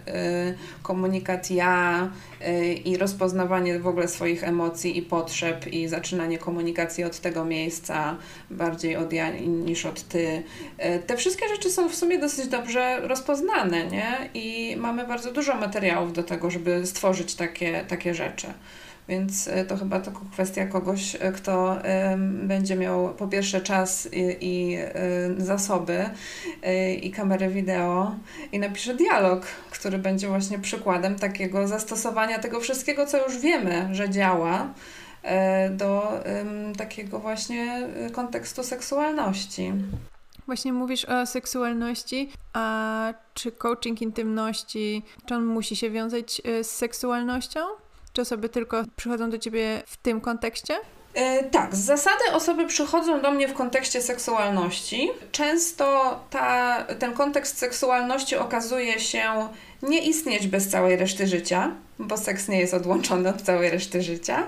[0.82, 2.08] komunikat ja
[2.84, 8.16] i rozpoznawanie w ogóle swoich emocji i potrzeb i zaczynanie komunikacji od tego miejsca,
[8.50, 10.42] bardziej od ja niż od ty.
[10.78, 14.30] E, te wszystkie rzeczy są w sumie dosyć dobrze rozpoznane, nie?
[14.34, 18.46] I mamy bardzo dużo materiałów do tego, żeby stworzyć takie, takie rzeczy.
[19.08, 21.78] Więc e, to chyba tylko kwestia kogoś, e, kto
[22.18, 24.90] będzie miał po pierwsze czas i, i e,
[25.38, 26.10] zasoby
[27.02, 28.14] i kamerę wideo
[28.52, 34.10] i napisze dialog, który będzie właśnie przykładem takiego zastosowania tego wszystkiego, co już wiemy, że
[34.10, 34.74] działa
[35.70, 36.20] do
[36.78, 39.72] takiego właśnie kontekstu seksualności.
[40.46, 47.60] Właśnie mówisz o seksualności, a czy coaching intymności, czy on musi się wiązać z seksualnością?
[48.18, 50.74] Czy osoby tylko przychodzą do ciebie w tym kontekście?
[51.14, 55.10] E, tak, z zasady osoby przychodzą do mnie w kontekście seksualności.
[55.32, 59.48] Często ta, ten kontekst seksualności okazuje się
[59.82, 64.46] nie istnieć bez całej reszty życia, bo seks nie jest odłączony od całej reszty życia.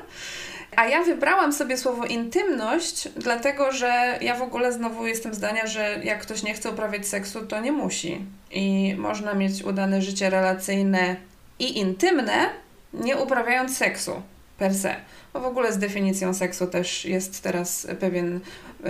[0.77, 6.01] A ja wybrałam sobie słowo intymność, dlatego że ja w ogóle znowu jestem zdania, że
[6.05, 8.25] jak ktoś nie chce uprawiać seksu, to nie musi.
[8.51, 11.17] I można mieć udane życie relacyjne
[11.59, 12.51] i intymne,
[12.93, 14.23] nie uprawiając seksu
[14.61, 14.97] per se.
[15.33, 18.41] Bo w ogóle z definicją seksu też jest teraz pewien,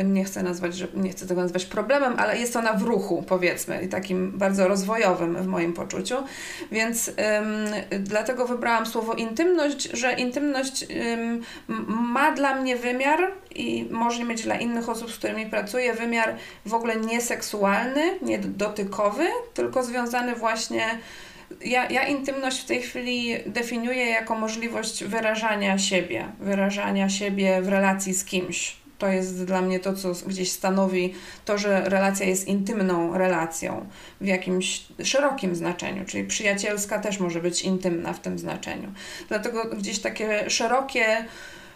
[0.04, 3.82] nie chcę nazwać, że, nie chcę tego nazwać problemem, ale jest ona w ruchu, powiedzmy,
[3.82, 6.16] i takim bardzo rozwojowym w moim poczuciu.
[6.72, 7.14] Więc ym,
[8.00, 11.42] dlatego wybrałam słowo intymność, że intymność ym,
[11.88, 16.36] ma dla mnie wymiar i może mieć dla innych osób, z którymi pracuję, wymiar
[16.66, 20.98] w ogóle nieseksualny, nie dotykowy, tylko związany właśnie
[21.64, 28.14] ja, ja intymność w tej chwili definiuję jako możliwość wyrażania siebie, wyrażania siebie w relacji
[28.14, 28.76] z kimś.
[28.98, 33.86] To jest dla mnie to, co gdzieś stanowi to, że relacja jest intymną relacją
[34.20, 38.92] w jakimś szerokim znaczeniu, czyli przyjacielska też może być intymna w tym znaczeniu.
[39.28, 41.24] Dlatego gdzieś takie szerokie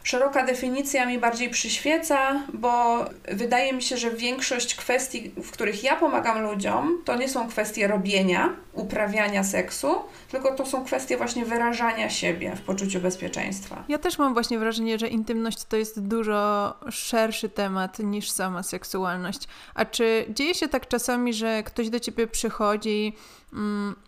[0.05, 5.97] szeroka definicja mi bardziej przyświeca, bo wydaje mi się, że większość kwestii, w których ja
[5.97, 9.95] pomagam ludziom, to nie są kwestie robienia, uprawiania seksu,
[10.31, 13.85] tylko to są kwestie właśnie wyrażania siebie w poczuciu bezpieczeństwa.
[13.89, 19.49] Ja też mam właśnie wrażenie, że intymność to jest dużo szerszy temat niż sama seksualność.
[19.75, 23.13] A czy dzieje się tak czasami, że ktoś do ciebie przychodzi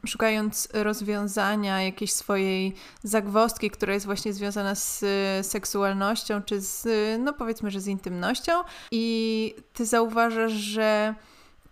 [0.06, 5.04] szukając rozwiązania jakiejś swojej zagwostki, która jest właśnie związana z
[5.46, 6.88] seksualnością, czy z,
[7.20, 8.52] no powiedzmy, że z intymnością.
[8.90, 11.14] I ty zauważasz, że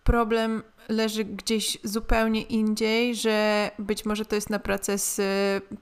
[0.04, 5.20] problem leży gdzieś zupełnie indziej, że być może to jest na pracę z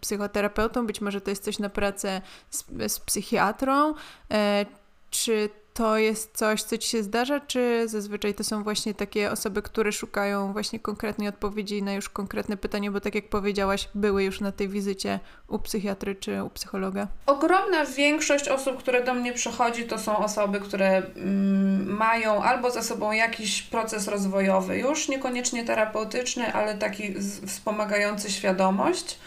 [0.00, 3.94] psychoterapeutą, być może to jest coś na pracę z, z psychiatrą,
[4.30, 4.66] e,
[5.10, 9.62] czy to jest coś, co ci się zdarza, czy zazwyczaj to są właśnie takie osoby,
[9.62, 14.40] które szukają właśnie konkretnej odpowiedzi na już konkretne pytanie, bo tak jak powiedziałaś, były już
[14.40, 17.08] na tej wizycie u psychiatry czy u psychologa?
[17.26, 22.82] Ogromna większość osób, które do mnie przychodzi, to są osoby, które mm, mają albo za
[22.82, 27.14] sobą jakiś proces rozwojowy, już niekoniecznie terapeutyczny, ale taki
[27.46, 29.18] wspomagający świadomość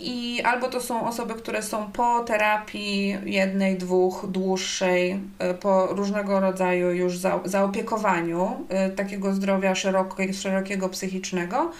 [0.00, 6.40] i albo to są osoby, które są po terapii jednej, dwóch, dłuższej, e, po różnego
[6.40, 11.70] rodzaju już za, zaopiekowaniu e, takiego zdrowia szerokiego, szerokiego psychicznego.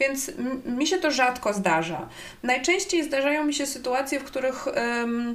[0.00, 0.32] Więc
[0.66, 2.08] mi się to rzadko zdarza.
[2.42, 5.32] Najczęściej zdarzają mi się sytuacje, w których um,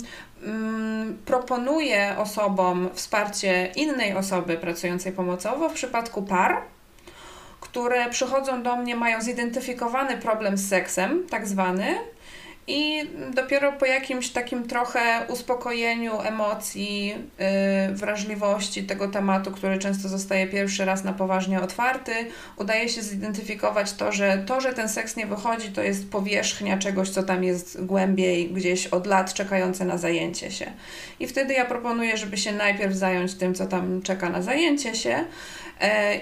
[0.48, 6.62] um, proponuję osobom wsparcie innej osoby pracującej pomocowo w przypadku par
[7.60, 11.96] które przychodzą do mnie, mają zidentyfikowany problem z seksem, tak zwany,
[12.70, 13.02] i
[13.34, 20.86] dopiero po jakimś takim trochę uspokojeniu emocji, yy, wrażliwości tego tematu, który często zostaje pierwszy
[20.86, 22.12] raz na poważnie otwarty,
[22.58, 27.10] udaje się zidentyfikować to, że to, że ten seks nie wychodzi, to jest powierzchnia czegoś,
[27.10, 30.72] co tam jest głębiej, gdzieś od lat czekające na zajęcie się.
[31.20, 35.26] I wtedy ja proponuję, żeby się najpierw zająć tym, co tam czeka na zajęcie się,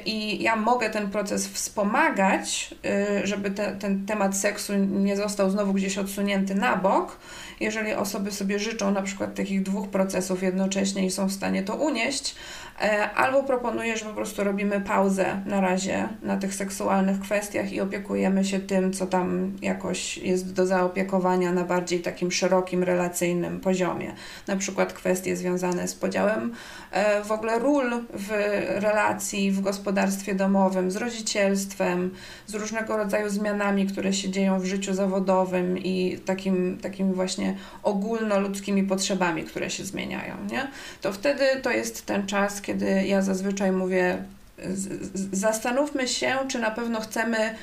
[0.06, 5.74] i ja mogę ten proces wspomagać, e, żeby te, ten temat seksu nie został znowu
[5.74, 7.18] gdzieś odsunięty na bok.
[7.60, 11.76] Jeżeli osoby sobie życzą na przykład takich dwóch procesów jednocześnie i są w stanie to
[11.76, 12.36] unieść,
[12.82, 17.82] E, albo proponuję, że po prostu robimy pauzę na razie na tych seksualnych kwestiach i
[17.82, 24.14] opiekujemy się tym, co tam jakoś jest do zaopiekowania na bardziej takim szerokim, relacyjnym poziomie.
[24.48, 26.54] Na przykład kwestie związane z podziałem
[26.92, 28.30] e, w ogóle ról w
[28.68, 32.12] relacji, w gospodarstwie domowym, z rodzicielstwem,
[32.48, 38.84] z różnego rodzaju zmianami, które się dzieją w życiu zawodowym i takim, takimi właśnie ogólnoludzkimi
[38.84, 40.36] potrzebami, które się zmieniają.
[40.52, 40.68] Nie?
[41.02, 44.24] To wtedy to jest ten czas, kiedy ja zazwyczaj mówię,
[45.32, 47.56] zastanówmy się, czy na pewno chcemy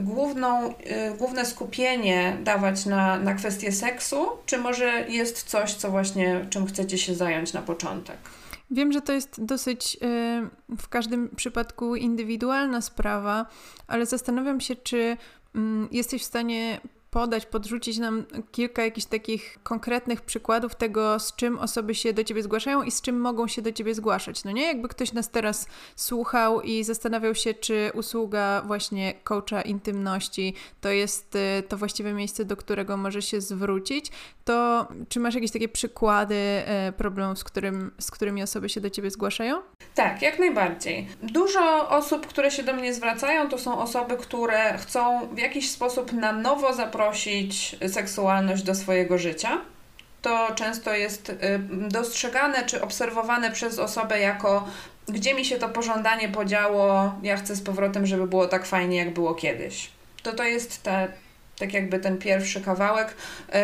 [0.00, 0.74] główną, y,
[1.18, 6.98] główne skupienie dawać na, na kwestię seksu, czy może jest coś, co właśnie czym chcecie
[6.98, 8.16] się zająć na początek.
[8.70, 9.98] Wiem, że to jest dosyć
[10.70, 13.46] y, w każdym przypadku indywidualna sprawa,
[13.86, 15.16] ale zastanawiam się, czy
[15.54, 16.80] mm, jesteś w stanie
[17.16, 22.42] podać, podrzucić nam kilka jakichś takich konkretnych przykładów tego, z czym osoby się do ciebie
[22.42, 24.44] zgłaszają i z czym mogą się do ciebie zgłaszać.
[24.44, 30.54] No nie, jakby ktoś nas teraz słuchał i zastanawiał się, czy usługa właśnie coacha intymności
[30.80, 34.10] to jest y, to właściwe miejsce, do którego może się zwrócić,
[34.44, 38.90] to czy masz jakieś takie przykłady y, problemów, z, którym, z którymi osoby się do
[38.90, 39.62] ciebie zgłaszają?
[39.94, 41.08] Tak, jak najbardziej.
[41.22, 46.12] Dużo osób, które się do mnie zwracają, to są osoby, które chcą w jakiś sposób
[46.12, 49.58] na nowo zaprosić zaprosić seksualność do swojego życia.
[50.22, 51.36] To często jest y,
[51.88, 54.68] dostrzegane czy obserwowane przez osobę jako
[55.08, 59.14] gdzie mi się to pożądanie podziało, ja chcę z powrotem, żeby było tak fajnie, jak
[59.14, 59.90] było kiedyś.
[60.22, 61.08] To to jest te,
[61.58, 63.16] tak jakby ten pierwszy kawałek,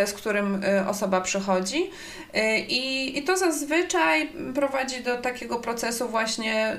[0.02, 1.90] y, z którym y, osoba przychodzi.
[2.68, 6.76] I, I to zazwyczaj prowadzi do takiego procesu właśnie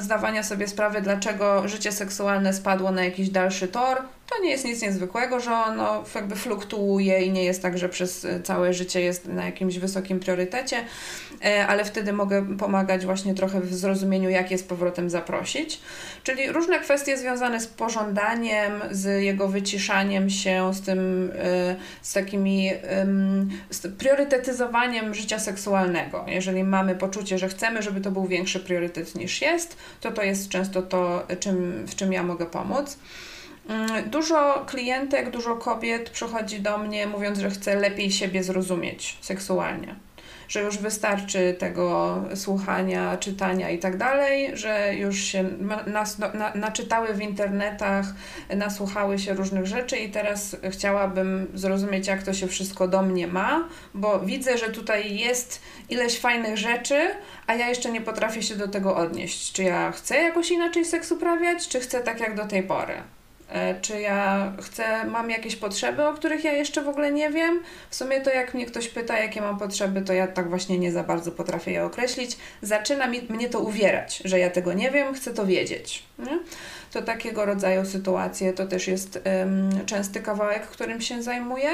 [0.00, 4.82] zdawania sobie sprawy, dlaczego życie seksualne spadło na jakiś dalszy tor, to nie jest nic
[4.82, 9.44] niezwykłego, że ono jakby fluktuuje i nie jest tak, że przez całe życie jest na
[9.44, 10.76] jakimś wysokim priorytecie,
[11.44, 15.80] e, ale wtedy mogę pomagać właśnie trochę w zrozumieniu, jak je z powrotem zaprosić.
[16.22, 22.70] Czyli różne kwestie związane z pożądaniem, z jego wyciszaniem się, z tym, e, z takimi,
[23.70, 26.24] z priorytetyzowaniem życia seksualnego.
[26.28, 30.48] Jeżeli mamy poczucie, że chcemy, żeby to był większy priorytet niż jest, to to jest
[30.48, 32.98] często to, czym, w czym ja mogę pomóc.
[33.70, 39.94] Mm, dużo klientek, dużo kobiet przychodzi do mnie mówiąc, że chce lepiej siebie zrozumieć seksualnie.
[40.48, 45.44] że już wystarczy tego słuchania, czytania i tak dalej, że już się
[45.86, 48.06] nas, na, naczytały w internetach,
[48.56, 53.68] nasłuchały się różnych rzeczy i teraz chciałabym zrozumieć, jak to się wszystko do mnie ma,
[53.94, 57.08] bo widzę, że tutaj jest ileś fajnych rzeczy,
[57.46, 59.52] a ja jeszcze nie potrafię się do tego odnieść.
[59.52, 62.94] Czy ja chcę jakoś inaczej seks uprawiać, czy chcę tak jak do tej pory?
[63.50, 67.62] E, czy ja chcę, mam jakieś potrzeby, o których ja jeszcze w ogóle nie wiem?
[67.90, 70.92] W sumie to jak mnie ktoś pyta, jakie mam potrzeby, to ja tak właśnie nie
[70.92, 72.36] za bardzo potrafię je określić.
[72.62, 76.02] Zaczyna mi, mnie to uwierać, że ja tego nie wiem, chcę to wiedzieć.
[76.26, 76.38] Nie?
[76.92, 79.22] to takiego rodzaju sytuacje to też jest
[79.86, 81.70] częsty kawałek, którym się zajmuję.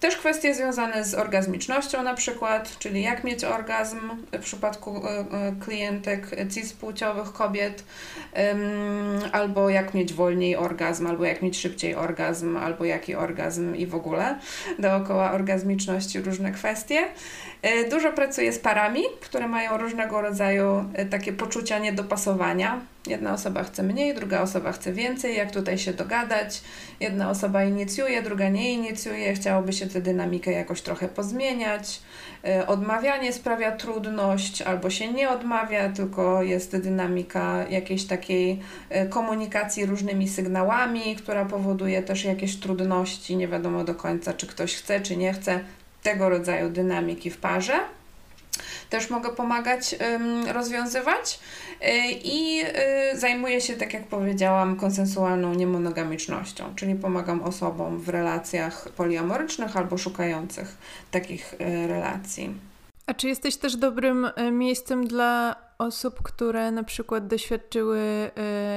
[0.00, 4.00] Też kwestie związane z orgazmicznością na przykład, czyli jak mieć orgazm
[4.32, 5.24] w przypadku e, e,
[5.60, 7.84] klientek cispłciowych kobiet,
[8.36, 13.86] um, albo jak mieć wolniej orgazm, albo jak mieć szybciej orgazm, albo jaki orgazm i
[13.86, 14.38] w ogóle
[14.78, 17.04] dookoła orgazmiczności różne kwestie.
[17.62, 22.80] E, dużo pracuję z parami, które mają różnego rodzaju takie poczucia niedopasowania.
[23.06, 26.62] Jedna osoba chce mniej, druga osoba chce więcej, jak tutaj się dogadać.
[27.00, 32.00] Jedna osoba inicjuje, druga nie inicjuje, chciałoby się tę dynamikę jakoś trochę pozmieniać.
[32.44, 39.86] E, odmawianie sprawia trudność, albo się nie odmawia, tylko jest dynamika jakiejś takiej e, komunikacji
[39.86, 43.36] różnymi sygnałami, która powoduje też jakieś trudności.
[43.36, 45.60] Nie wiadomo do końca, czy ktoś chce, czy nie chce
[46.02, 47.80] tego rodzaju dynamiki w parze
[48.90, 49.96] też mogę pomagać
[50.52, 51.40] rozwiązywać
[51.82, 51.86] y,
[52.24, 52.62] i
[53.14, 59.98] y, zajmuję się, tak jak powiedziałam, konsensualną niemonogamicznością, czyli pomagam osobom w relacjach poliamorycznych albo
[59.98, 60.76] szukających
[61.10, 62.54] takich y, relacji.
[63.06, 67.98] A czy jesteś też dobrym miejscem dla osób, które na przykład doświadczyły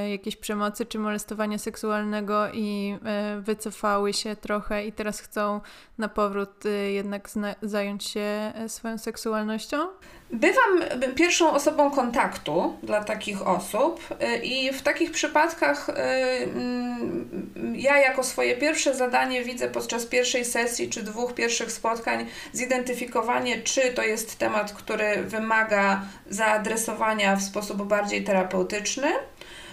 [0.04, 2.98] y, jakiejś przemocy czy molestowania seksualnego i
[3.38, 5.62] y, wycofały się trochę i teraz chcą
[5.98, 7.30] na powrót y, jednak
[7.62, 9.88] zająć się swoją seksualnością?
[10.32, 10.84] Bywam
[11.16, 14.08] pierwszą osobą kontaktu dla takich osób
[14.44, 21.04] i w takich przypadkach mm, ja jako swoje pierwsze zadanie widzę podczas pierwszej sesji czy
[21.04, 29.12] dwóch pierwszych spotkań zidentyfikowanie, czy to jest temat, który wymaga zaadresowania w sposób bardziej terapeutyczny,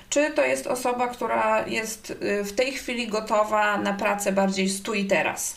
[0.09, 4.95] czy to jest osoba, która jest y, w tej chwili gotowa na pracę bardziej stu
[4.95, 5.57] i teraz.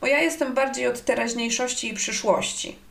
[0.00, 2.85] Bo ja jestem bardziej od teraźniejszości i przyszłości.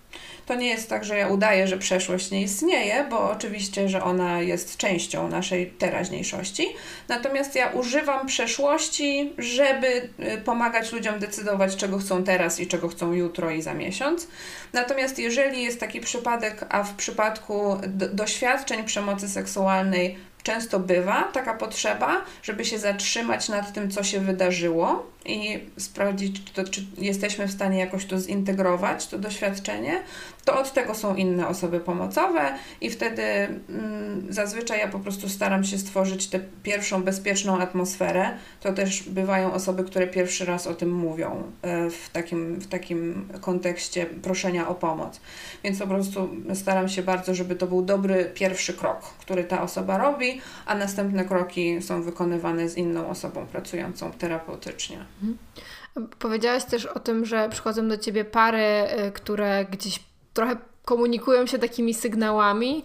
[0.45, 4.41] To nie jest tak, że ja udaję, że przeszłość nie istnieje, bo oczywiście, że ona
[4.41, 6.67] jest częścią naszej teraźniejszości.
[7.08, 13.13] Natomiast ja używam przeszłości, żeby y, pomagać ludziom decydować, czego chcą teraz i czego chcą
[13.13, 14.27] jutro i za miesiąc.
[14.73, 17.77] Natomiast jeżeli jest taki przypadek, a w przypadku
[18.13, 25.14] doświadczeń przemocy seksualnej często bywa taka potrzeba, żeby się zatrzymać nad tym, co się wydarzyło
[25.25, 30.01] i sprawdzić, to, czy jesteśmy w stanie jakoś to zintegrować, to doświadczenie,
[30.45, 35.63] to od tego są inne osoby pomocowe i wtedy mm, zazwyczaj ja po prostu staram
[35.63, 38.31] się stworzyć tę pierwszą bezpieczną atmosferę.
[38.61, 43.27] To też bywają osoby, które pierwszy raz o tym mówią e, w takim, w takim
[43.41, 45.21] kontekście proszenia o pomoc.
[45.63, 49.97] Więc po prostu staram się bardzo, żeby to był dobry pierwszy krok, który ta osoba
[49.97, 55.05] robi, a następne kroki są wykonywane z inną osobą pracującą terapeutycznie.
[55.23, 55.38] Mhm.
[56.19, 59.99] Powiedziałaś też o tym, że przychodzą do ciebie pary, y, które gdzieś
[60.34, 62.84] trochę komunikują się takimi sygnałami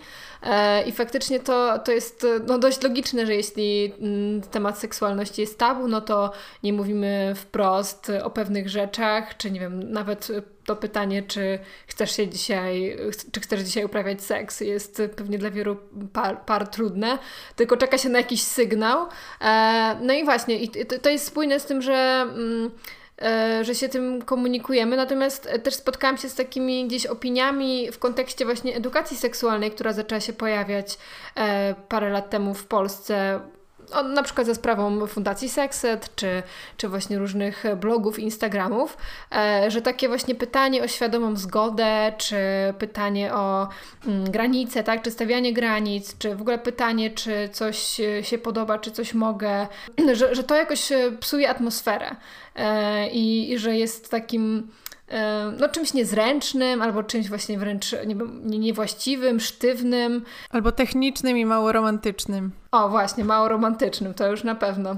[0.86, 5.88] i faktycznie to, to jest no, dość logiczne, że jeśli mm, temat seksualności jest tabu,
[5.88, 10.28] no to nie mówimy wprost o pewnych rzeczach, czy nie wiem, nawet
[10.64, 12.96] to pytanie, czy chcesz się dzisiaj,
[13.32, 15.76] czy chcesz dzisiaj uprawiać seks, jest pewnie dla wielu
[16.12, 17.18] par, par trudne,
[17.56, 19.06] tylko czeka się na jakiś sygnał.
[19.40, 20.70] E, no i właśnie, i
[21.02, 22.99] to jest spójne z tym, że mm, E,
[23.62, 24.96] że się tym komunikujemy.
[24.96, 29.92] Natomiast e, też spotkałam się z takimi gdzieś opiniami w kontekście właśnie edukacji seksualnej, która
[29.92, 30.98] zaczęła się pojawiać
[31.36, 33.40] e, parę lat temu w Polsce
[34.14, 36.42] na przykład za sprawą Fundacji Sexet, czy,
[36.76, 38.96] czy właśnie różnych blogów, Instagramów,
[39.32, 42.36] e, że takie właśnie pytanie o świadomą zgodę, czy
[42.78, 43.68] pytanie o
[44.06, 48.90] mm, granice, tak, czy stawianie granic, czy w ogóle pytanie, czy coś się podoba, czy
[48.90, 49.66] coś mogę,
[50.12, 50.88] że, że to jakoś
[51.20, 52.16] psuje atmosferę
[52.56, 54.68] e, i, i że jest takim
[55.60, 57.94] no, czymś niezręcznym, albo czymś właśnie wręcz
[58.44, 60.24] nie, niewłaściwym, sztywnym.
[60.50, 62.50] Albo technicznym i mało romantycznym.
[62.72, 64.96] O, właśnie, mało romantycznym, to już na pewno.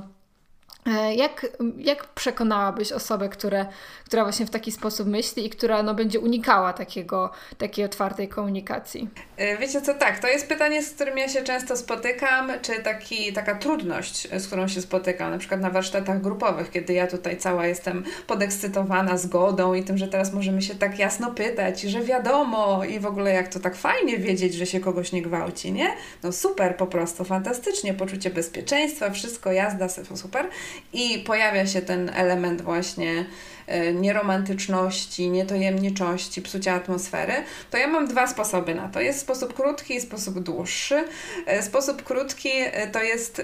[0.87, 3.67] E, jak, jak przekonałabyś osobę, które,
[4.05, 9.09] która właśnie w taki sposób myśli i która no, będzie unikała takiego, takiej otwartej komunikacji?
[9.37, 13.33] E, wiecie co, tak, to jest pytanie, z którym ja się często spotykam, czy taki,
[13.33, 17.67] taka trudność, z którą się spotykam, na przykład na warsztatach grupowych, kiedy ja tutaj cała
[17.67, 23.01] jestem podekscytowana zgodą i tym, że teraz możemy się tak jasno pytać, że wiadomo i
[23.01, 25.91] w ogóle jak to tak fajnie wiedzieć, że się kogoś nie gwałci, nie?
[26.23, 30.49] No super, po prostu, fantastycznie, poczucie bezpieczeństwa, wszystko, jazda, super.
[30.93, 33.25] I pojawia się ten element właśnie
[33.67, 37.35] e, nieromantyczności, nietojemniczości, psucia atmosfery,
[37.71, 39.01] to ja mam dwa sposoby na to.
[39.01, 41.05] Jest sposób krótki i sposób dłuższy.
[41.47, 43.43] E, sposób krótki e, to jest,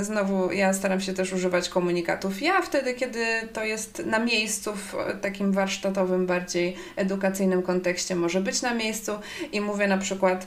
[0.00, 4.94] znowu ja staram się też używać komunikatów ja, wtedy kiedy to jest na miejscu, w
[5.20, 9.12] takim warsztatowym, bardziej edukacyjnym kontekście może być na miejscu
[9.52, 10.46] i mówię na przykład,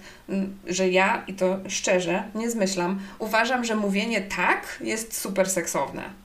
[0.67, 6.22] że ja, i to szczerze, nie zmyślam, uważam, że mówienie tak jest super seksowne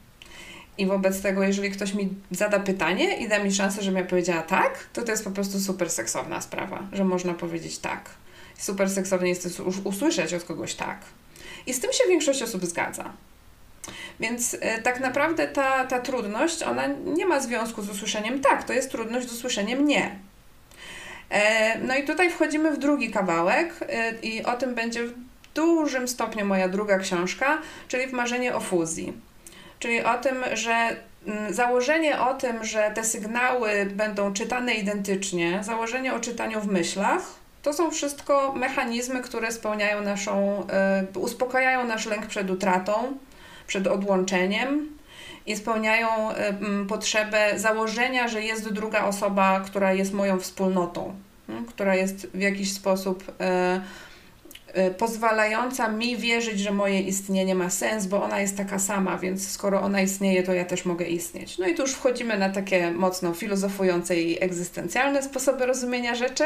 [0.79, 4.43] i wobec tego, jeżeli ktoś mi zada pytanie i da mi szansę, żebym ja powiedziała
[4.43, 8.11] tak, to to jest po prostu super seksowna sprawa, że można powiedzieć tak.
[8.59, 10.99] Super seksownie jest usłyszeć od kogoś tak.
[11.67, 13.13] I z tym się większość osób zgadza.
[14.21, 18.73] Więc e, tak naprawdę ta, ta trudność, ona nie ma związku z usłyszeniem tak, to
[18.73, 20.19] jest trudność z usłyszeniem nie.
[21.31, 25.13] E, no i tutaj wchodzimy w drugi kawałek e, i o tym będzie w
[25.55, 27.59] dużym stopniu moja druga książka,
[27.89, 29.28] czyli w Marzenie o fuzji
[29.79, 36.15] czyli o tym, że mm, założenie o tym, że te sygnały będą czytane identycznie, założenie
[36.15, 37.23] o czytaniu w myślach,
[37.63, 40.67] to są wszystko mechanizmy, które spełniają naszą,
[41.15, 43.19] y, uspokajają nasz lęk przed utratą,
[43.67, 44.89] przed odłączeniem
[45.47, 46.35] i spełniają y,
[46.89, 51.15] potrzebę założenia, że jest druga osoba, która jest moją wspólnotą,
[51.69, 54.08] która jest w jakiś sposób Y,
[54.99, 59.81] pozwalająca mi wierzyć, że moje istnienie ma sens, bo ona jest taka sama, więc skoro
[59.81, 61.59] ona istnieje, to ja też mogę istnieć.
[61.59, 66.45] No i tu już wchodzimy na takie mocno filozofujące i egzystencjalne sposoby rozumienia rzeczy,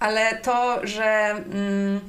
[0.00, 1.30] ale to, że.
[1.30, 2.00] Mm,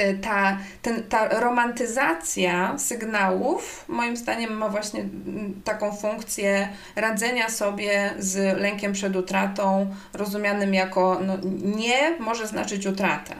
[0.00, 8.14] y, ta, ten, ta romantyzacja sygnałów, moim zdaniem, ma właśnie mm, taką funkcję radzenia sobie
[8.18, 11.38] z lękiem przed utratą, rozumianym jako no,
[11.76, 13.34] nie może znaczyć utratę.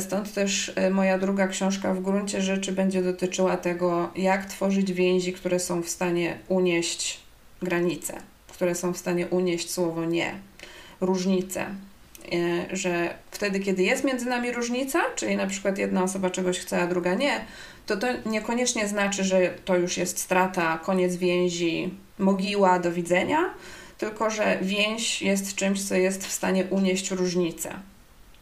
[0.00, 5.32] Stąd też e, moja druga książka w gruncie rzeczy będzie dotyczyła tego, jak tworzyć więzi,
[5.32, 7.20] które są w stanie unieść
[7.62, 10.34] granice, które są w stanie unieść słowo nie,
[11.00, 11.66] różnice.
[12.32, 16.82] E, że wtedy, kiedy jest między nami różnica, czyli na przykład jedna osoba czegoś chce,
[16.82, 17.44] a druga nie,
[17.86, 23.50] to to niekoniecznie znaczy, że to już jest strata, koniec więzi, mogiła, do widzenia,
[23.98, 27.74] tylko że więź jest czymś, co jest w stanie unieść różnicę.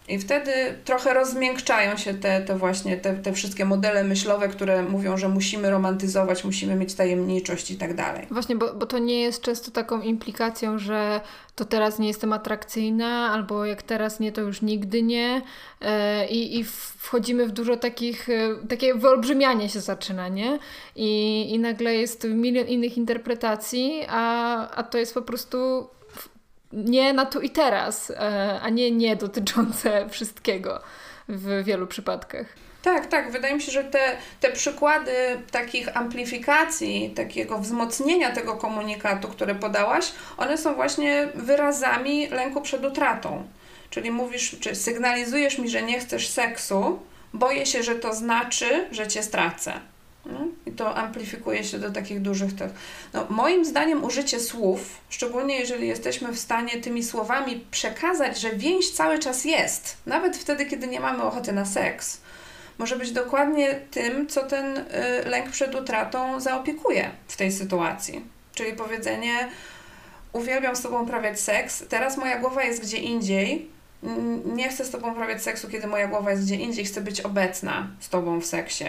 [0.08, 0.52] I wtedy
[0.84, 5.70] trochę rozmiękczają się te, te właśnie te, te wszystkie modele myślowe, które mówią, że musimy
[5.70, 8.26] romantyzować, musimy mieć tajemniczość i tak dalej.
[8.30, 11.20] Właśnie, bo, bo to nie jest często taką implikacją, że
[11.54, 15.42] to teraz nie jestem atrakcyjna, albo jak teraz nie, to już nigdy nie.
[15.80, 16.64] E, I, i
[16.98, 20.58] wchodzimy w dużo takich, e, takie wyolbrzymianie się zaczyna, nie?
[20.96, 25.88] I, i nagle jest milion innych interpretacji, a, a to jest po prostu
[26.72, 30.80] nie na tu i teraz, e, a nie nie dotyczące wszystkiego
[31.28, 32.46] w wielu przypadkach.
[32.82, 33.32] Tak, tak.
[33.32, 35.12] Wydaje mi się, że te, te przykłady
[35.50, 43.48] takich amplifikacji, takiego wzmocnienia tego komunikatu, które podałaś, one są właśnie wyrazami lęku przed utratą.
[43.90, 46.98] Czyli mówisz, czy sygnalizujesz mi, że nie chcesz seksu,
[47.32, 49.72] boję się, że to znaczy, że cię stracę.
[50.26, 52.70] No, I to amplifikuje się do takich dużych tych.
[53.12, 58.90] No, moim zdaniem użycie słów, szczególnie jeżeli jesteśmy w stanie tymi słowami przekazać, że więź
[58.90, 62.20] cały czas jest, nawet wtedy, kiedy nie mamy ochoty na seks,
[62.78, 64.84] może być dokładnie tym, co ten y,
[65.24, 68.24] lęk przed utratą zaopiekuje w tej sytuacji.
[68.54, 69.48] Czyli powiedzenie:
[70.32, 73.70] Uwielbiam z tobą uprawiać seks, teraz moja głowa jest gdzie indziej.
[74.44, 77.88] Nie chcę z tobą uprawiać seksu, kiedy moja głowa jest gdzie indziej, chcę być obecna
[78.00, 78.84] z tobą w seksie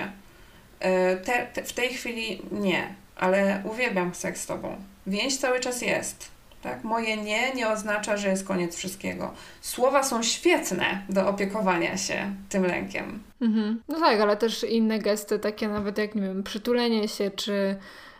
[1.25, 4.75] te, te, w tej chwili nie, ale uwielbiam seks z tobą.
[5.07, 6.33] Więź cały czas jest.
[6.63, 6.83] Tak?
[6.83, 9.33] Moje nie nie oznacza, że jest koniec wszystkiego.
[9.61, 13.23] Słowa są świetne do opiekowania się tym lękiem.
[13.41, 13.81] Mhm.
[13.87, 17.75] No tak, ale też inne gesty, takie nawet jak, nie wiem, przytulenie się, czy,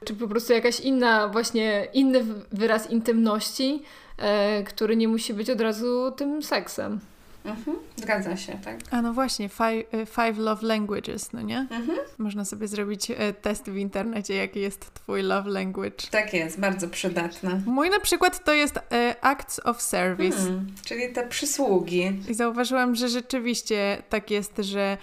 [0.06, 3.84] czy po prostu jakaś inna, właśnie inny wyraz intymności,
[4.18, 7.00] e, który nie musi być od razu tym seksem.
[7.46, 8.80] Mhm, zgadza się, tak.
[8.92, 11.58] A no właśnie, five, y, five love languages, no nie?
[11.58, 11.98] Mhm.
[12.18, 16.08] Można sobie zrobić e, test w internecie, jaki jest twój love language.
[16.12, 17.62] Tak jest, bardzo przydatne.
[17.66, 20.38] Mój na przykład to jest e, acts of service.
[20.38, 22.12] Hmm, czyli te przysługi.
[22.30, 24.98] I zauważyłam, że rzeczywiście tak jest, że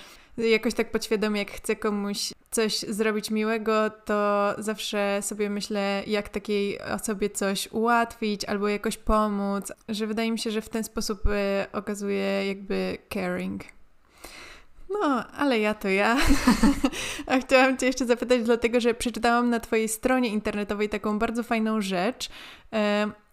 [0.48, 6.80] jakoś tak podświadomie, jak chcę komuś coś zrobić miłego, to zawsze sobie myślę, jak takiej
[6.80, 11.30] osobie coś ułatwić albo jakoś pomóc, że wydaje mi się, że w ten sposób y,
[11.72, 13.62] okazuje jakby caring.
[14.90, 16.16] No, ale ja to ja.
[17.26, 21.80] A chciałam Cię jeszcze zapytać, dlatego że przeczytałam na Twojej stronie internetowej taką bardzo fajną
[21.80, 22.28] rzecz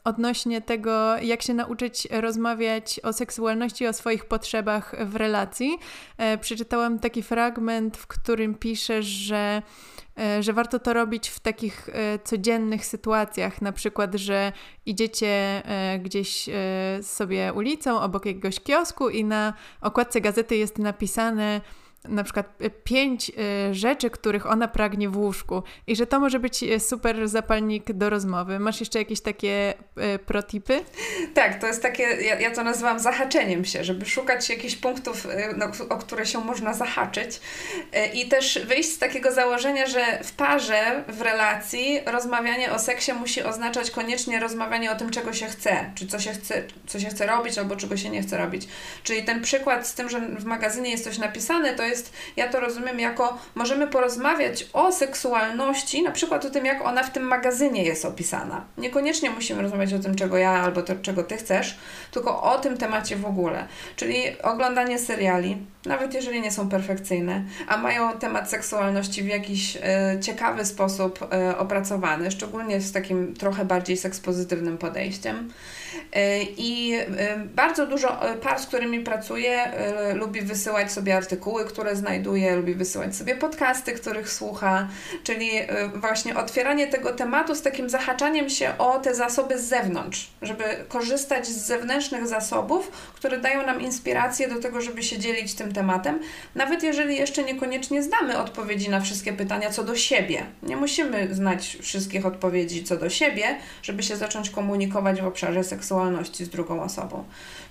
[0.07, 5.77] odnośnie tego, jak się nauczyć rozmawiać o seksualności o swoich potrzebach w relacji.
[6.17, 9.61] E, przeczytałam taki fragment, w którym piszesz, że
[10.17, 14.51] e, że warto to robić w takich e, codziennych sytuacjach, na przykład, że
[14.85, 15.63] idziecie
[15.99, 16.49] gdzieś
[17.01, 21.61] sobie ulicą obok jakiegoś kiosku i na okładce gazety jest napisane
[22.07, 26.39] na przykład e, pięć e, rzeczy, których ona pragnie w łóżku i że to może
[26.39, 28.59] być e, super zapalnik do rozmowy.
[28.59, 29.73] Masz jeszcze jakieś takie
[30.25, 30.83] protipy?
[31.33, 35.27] Tak, to jest takie, ja, ja to nazywam zahaczeniem się, żeby szukać jakichś punktów,
[35.57, 37.41] no, o które się można zahaczyć
[38.13, 43.43] i też wyjść z takiego założenia, że w parze, w relacji rozmawianie o seksie musi
[43.43, 47.25] oznaczać koniecznie rozmawianie o tym, czego się chce, czy co się chce, co się chce
[47.25, 48.67] robić albo czego się nie chce robić.
[49.03, 51.96] Czyli ten przykład z tym, że w magazynie jest coś napisane, to jest,
[52.35, 57.11] ja to rozumiem jako, możemy porozmawiać o seksualności, na przykład o tym, jak ona w
[57.11, 58.65] tym magazynie jest opisana.
[58.77, 61.77] Niekoniecznie musimy rozmawiać o tym, czego ja albo to, czego ty chcesz,
[62.11, 63.67] tylko o tym temacie w ogóle.
[63.95, 69.79] Czyli oglądanie seriali, nawet jeżeli nie są perfekcyjne, a mają temat seksualności w jakiś y,
[70.21, 75.53] ciekawy sposób y, opracowany, szczególnie z takim trochę bardziej sekspozytywnym podejściem.
[76.13, 76.93] E, I
[77.55, 79.71] bardzo dużo par, z którymi pracuję,
[80.13, 84.87] lubi wysyłać sobie artykuły, które znajduje, lubi wysyłać sobie podcasty, których słucha,
[85.23, 85.51] czyli
[85.95, 91.47] właśnie otwieranie tego tematu z takim zahaczaniem się o te zasoby z zewnątrz, żeby korzystać
[91.47, 96.19] z zewnętrznych zasobów, które dają nam inspirację do tego, żeby się dzielić tym tematem,
[96.55, 100.43] nawet jeżeli jeszcze niekoniecznie znamy odpowiedzi na wszystkie pytania co do siebie.
[100.63, 106.45] Nie musimy znać wszystkich odpowiedzi co do siebie, żeby się zacząć komunikować w obszarze seksualności
[106.45, 107.23] z drugą osobą.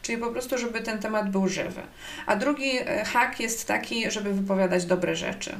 [0.02, 1.82] Czyli po prostu, żeby ten temat był żywy.
[2.26, 5.54] A drugi e, hak jest taki, żeby wypowiadać dobre rzeczy.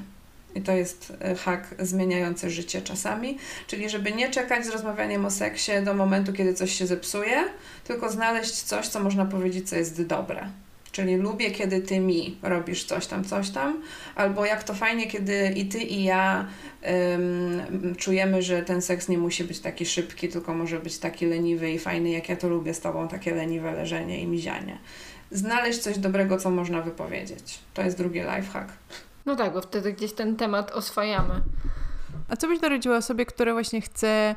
[0.55, 5.31] I to jest e, hak zmieniający życie czasami, czyli żeby nie czekać z rozmawianiem o
[5.31, 7.45] seksie do momentu, kiedy coś się zepsuje,
[7.85, 10.49] tylko znaleźć coś, co można powiedzieć, co jest dobre.
[10.97, 13.83] Czyli lubię, kiedy ty mi robisz coś tam, coś tam,
[14.15, 16.47] albo jak to fajnie, kiedy i ty, i ja
[16.83, 21.71] um, czujemy, że ten seks nie musi być taki szybki, tylko może być taki leniwy
[21.71, 24.79] i fajny, jak ja to lubię z tobą, takie leniwe leżenie i mizianie.
[25.31, 27.59] Znaleźć coś dobrego, co można wypowiedzieć.
[27.75, 28.73] To jest drugi lifehack.
[29.27, 31.35] No tak, bo wtedy gdzieś ten temat oswajamy.
[32.29, 34.35] A co byś doradziła osobie, która właśnie chce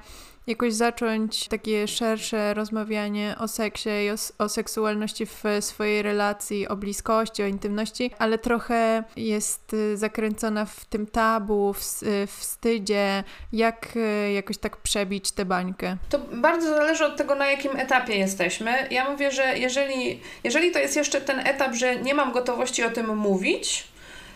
[0.50, 6.76] jakoś zacząć takie szersze rozmawianie o seksie i o, o, seksualności w swojej relacji, o
[6.76, 13.24] bliskości, o intymności, ale trochę jest y, zakręcona w tym tabu, w, y, wstydzie.
[13.54, 15.97] Jak y, jakoś tak przebić tę bańkę?
[16.10, 18.88] To bardzo zależy od tego, na jakim etapie jesteśmy.
[18.91, 22.89] Ja mówię, że jeżeli, jeżeli to jest jeszcze ten etap, że nie mam gotowości o
[22.89, 23.88] tym mówić,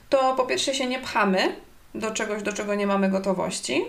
[0.09, 1.55] to po pierwsze się nie pchamy
[1.95, 3.85] do czegoś, do czego nie mamy gotowości.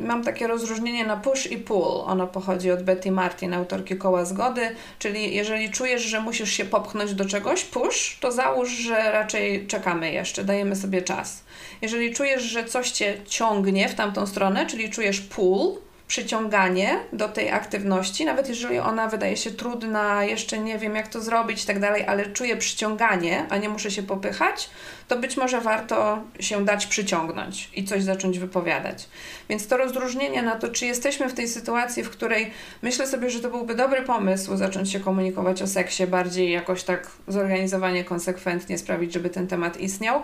[0.00, 2.02] Mam takie rozróżnienie na push i pull.
[2.04, 7.14] Ono pochodzi od Betty Martin, autorki Koła Zgody, czyli jeżeli czujesz, że musisz się popchnąć
[7.14, 11.44] do czegoś, push, to załóż, że raczej czekamy jeszcze, dajemy sobie czas.
[11.82, 17.50] Jeżeli czujesz, że coś cię ciągnie w tamtą stronę, czyli czujesz pull, przyciąganie do tej
[17.50, 21.80] aktywności, nawet jeżeli ona wydaje się trudna, jeszcze nie wiem jak to zrobić i tak
[21.80, 24.70] dalej, ale czuję przyciąganie, a nie muszę się popychać,
[25.08, 29.08] to być może warto się dać przyciągnąć i coś zacząć wypowiadać.
[29.48, 32.50] Więc to rozróżnienie na to, czy jesteśmy w tej sytuacji, w której
[32.82, 37.10] myślę sobie, że to byłby dobry pomysł zacząć się komunikować o seksie bardziej jakoś tak
[37.28, 40.22] zorganizowanie, konsekwentnie sprawić, żeby ten temat istniał,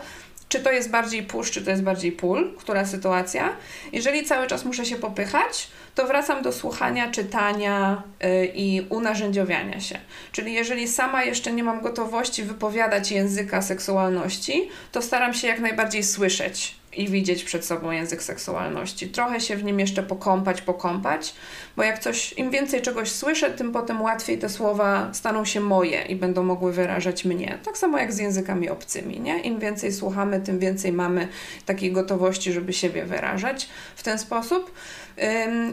[0.49, 3.57] czy to jest bardziej push, czy to jest bardziej pull, która sytuacja.
[3.93, 9.99] Jeżeli cały czas muszę się popychać, to wracam do słuchania, czytania yy, i unarzędziowiania się.
[10.33, 16.03] Czyli jeżeli sama jeszcze nie mam gotowości wypowiadać języka seksualności, to staram się jak najbardziej
[16.03, 19.09] słyszeć i widzieć przed sobą język seksualności.
[19.09, 21.35] Trochę się w nim jeszcze pokąpać, pokąpać,
[21.77, 26.03] bo jak coś, im więcej czegoś słyszę, tym potem łatwiej te słowa staną się moje
[26.03, 27.59] i będą mogły wyrażać mnie.
[27.65, 29.41] Tak samo jak z językami obcymi, nie?
[29.41, 31.29] Im więcej słuchamy, tym więcej mamy
[31.67, 34.73] takiej gotowości, żeby siebie wyrażać w ten sposób.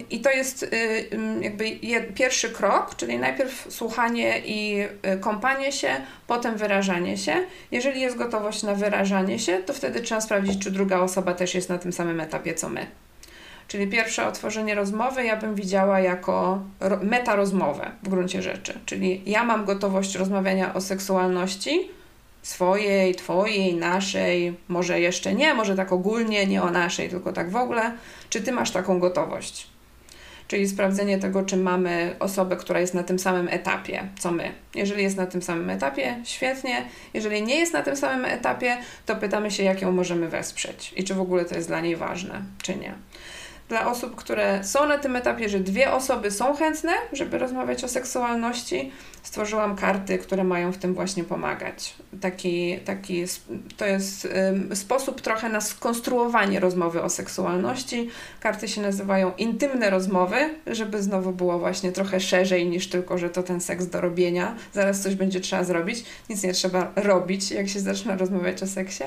[0.09, 0.75] I to jest
[1.41, 1.65] jakby
[2.15, 5.89] pierwszy krok, czyli najpierw słuchanie i y, kąpanie się,
[6.27, 7.35] potem wyrażanie się.
[7.71, 11.69] Jeżeli jest gotowość na wyrażanie się, to wtedy trzeba sprawdzić, czy druga osoba też jest
[11.69, 12.87] na tym samym etapie co my.
[13.67, 16.63] Czyli pierwsze otworzenie rozmowy ja bym widziała jako
[17.01, 18.79] meta rozmowę w gruncie rzeczy.
[18.85, 21.89] Czyli ja mam gotowość rozmawiania o seksualności,
[22.41, 27.55] swojej, twojej, naszej, może jeszcze nie, może tak ogólnie, nie o naszej, tylko tak w
[27.55, 27.91] ogóle.
[28.29, 29.67] Czy ty masz taką gotowość?
[30.47, 34.51] Czyli sprawdzenie tego, czy mamy osobę, która jest na tym samym etapie, co my.
[34.75, 36.85] Jeżeli jest na tym samym etapie, świetnie.
[37.13, 41.03] Jeżeli nie jest na tym samym etapie, to pytamy się, jak ją możemy wesprzeć i
[41.03, 42.93] czy w ogóle to jest dla niej ważne, czy nie
[43.71, 47.87] dla osób, które są na tym etapie, że dwie osoby są chętne, żeby rozmawiać o
[47.87, 48.91] seksualności,
[49.23, 51.95] stworzyłam karty, które mają w tym właśnie pomagać.
[52.21, 53.23] Taki, taki
[53.77, 54.27] to jest
[54.73, 58.09] sposób trochę na skonstruowanie rozmowy o seksualności.
[58.39, 60.35] Karty się nazywają intymne rozmowy,
[60.67, 64.55] żeby znowu było właśnie trochę szerzej niż tylko, że to ten seks do robienia.
[64.73, 66.03] Zaraz coś będzie trzeba zrobić.
[66.29, 69.03] Nic nie trzeba robić, jak się zaczyna rozmawiać o seksie.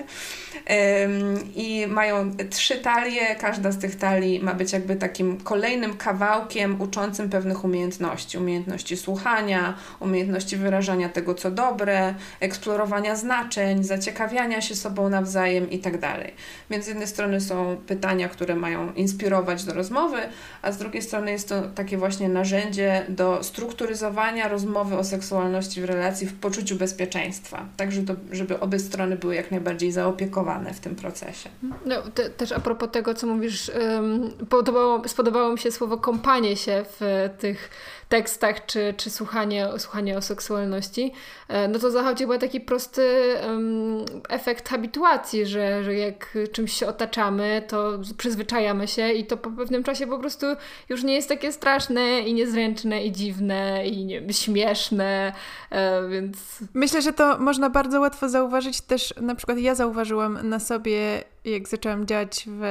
[1.54, 3.36] I mają trzy talie.
[3.40, 8.38] Każda z tych talii ma być jakby takim kolejnym kawałkiem uczącym pewnych umiejętności.
[8.38, 9.74] Umiejętności słuchania,
[10.04, 15.98] umiejętności wyrażania tego, co dobre, eksplorowania znaczeń, zaciekawiania się sobą nawzajem itd.
[15.98, 16.32] Tak
[16.70, 20.18] Więc z jednej strony są pytania, które mają inspirować do rozmowy,
[20.62, 25.84] a z drugiej strony jest to takie właśnie narzędzie do strukturyzowania rozmowy o seksualności w
[25.84, 30.96] relacji w poczuciu bezpieczeństwa, tak żeby, żeby obie strony były jak najbardziej zaopiekowane w tym
[30.96, 31.48] procesie.
[31.86, 36.56] No, te, też a propos tego, co mówisz, um, podobało, spodobało mi się słowo kąpanie
[36.56, 37.70] się w tych
[38.08, 41.12] tekstach, czy, czy słuchanie, słuchanie o seksualności,
[41.48, 46.86] e, no to zachodzi chyba taki prosty um, efekt habituacji, że, że jak czymś się
[46.86, 50.46] otaczamy, to przyzwyczajamy się i to po pewnym czasie po prostu
[50.88, 55.32] już nie jest takie straszne i niezręczne i dziwne i nie, śmieszne,
[55.70, 56.38] e, więc...
[56.74, 58.80] Myślę, że to można bardzo łatwo zauważyć.
[58.80, 62.62] Też, na przykład ja zauważyłam na sobie jak zaczęłam działać w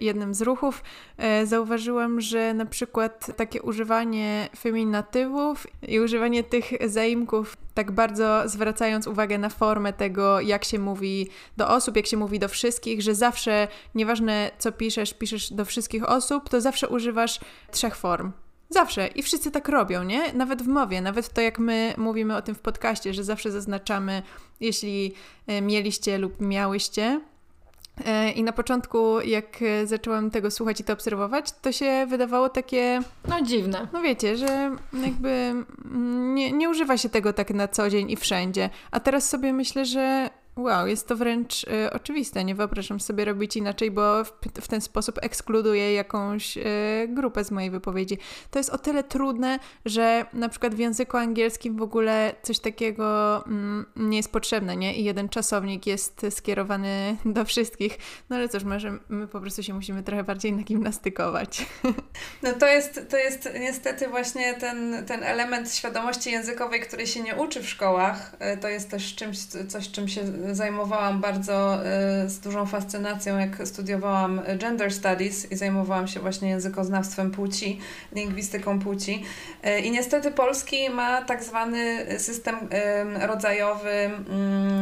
[0.00, 0.82] jednym z ruchów,
[1.18, 9.06] e, zauważyłam, że na przykład takie używanie feminatywów i używanie tych zaimków, tak bardzo zwracając
[9.06, 13.14] uwagę na formę tego, jak się mówi do osób, jak się mówi do wszystkich, że
[13.14, 18.32] zawsze, nieważne co piszesz, piszesz do wszystkich osób, to zawsze używasz trzech form.
[18.72, 19.06] Zawsze.
[19.06, 20.32] I wszyscy tak robią, nie?
[20.32, 24.22] Nawet w mowie, nawet to jak my mówimy o tym w podcaście, że zawsze zaznaczamy,
[24.60, 25.14] jeśli
[25.46, 27.20] e, mieliście lub miałyście,
[28.34, 33.00] I na początku, jak zaczęłam tego słuchać i to obserwować, to się wydawało takie.
[33.28, 33.88] No dziwne.
[33.92, 35.54] No wiecie, że jakby
[36.34, 38.70] nie, nie używa się tego tak na co dzień i wszędzie.
[38.90, 42.44] A teraz sobie myślę, że Wow, jest to wręcz y, oczywiste.
[42.44, 46.62] Nie wyobrażam sobie robić inaczej, bo w, w ten sposób ekskluduję jakąś y,
[47.08, 48.18] grupę z mojej wypowiedzi.
[48.50, 53.36] To jest o tyle trudne, że na przykład w języku angielskim w ogóle coś takiego
[53.46, 54.94] mm, nie jest potrzebne, nie?
[54.96, 57.98] I jeden czasownik jest skierowany do wszystkich.
[58.30, 61.66] No ale cóż, może my po prostu się musimy trochę bardziej nagimnastykować.
[62.42, 67.34] No to jest, to jest niestety właśnie ten, ten element świadomości językowej, której się nie
[67.34, 68.36] uczy w szkołach.
[68.54, 69.38] Y, to jest też czymś,
[69.68, 71.78] coś, czym się zajmowałam bardzo
[72.24, 77.80] y, z dużą fascynacją, jak studiowałam gender studies i zajmowałam się właśnie językoznawstwem płci,
[78.12, 79.24] lingwistyką płci.
[79.66, 84.80] Y, I niestety polski ma tak zwany system y, rodzajowy, mm,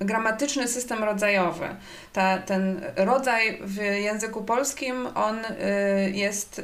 [0.00, 1.68] gramatyczny system rodzajowy.
[2.12, 5.38] Ta, ten rodzaj w języku polskim, on
[6.12, 6.62] jest,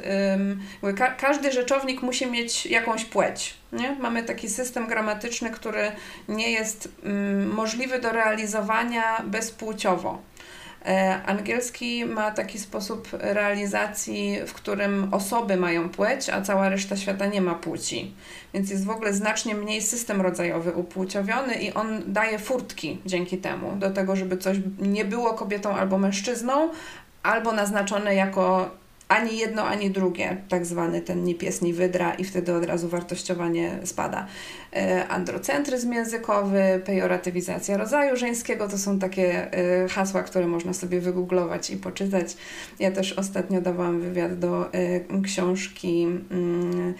[1.17, 3.57] każdy rzeczownik musi mieć jakąś płeć.
[3.71, 3.95] Nie?
[3.99, 5.91] Mamy taki system gramatyczny, który
[6.27, 10.21] nie jest mm, możliwy do realizowania bezpłciowo.
[10.85, 17.25] E, angielski ma taki sposób realizacji, w którym osoby mają płeć, a cała reszta świata
[17.25, 18.13] nie ma płci.
[18.53, 23.75] Więc jest w ogóle znacznie mniej system rodzajowy upłciowiony i on daje furtki dzięki temu
[23.75, 26.69] do tego, żeby coś nie było kobietą albo mężczyzną,
[27.23, 28.69] albo naznaczone jako
[29.07, 32.89] ani jedno, ani drugie, tak zwany ten ni pies, ni wydra i wtedy od razu
[32.89, 34.27] wartościowanie spada.
[34.75, 41.69] E, androcentryzm językowy, pejoratywizacja rodzaju żeńskiego to są takie e, hasła, które można sobie wygooglować
[41.69, 42.37] i poczytać.
[42.79, 46.93] Ja też ostatnio dawałam wywiad do e, książki mm,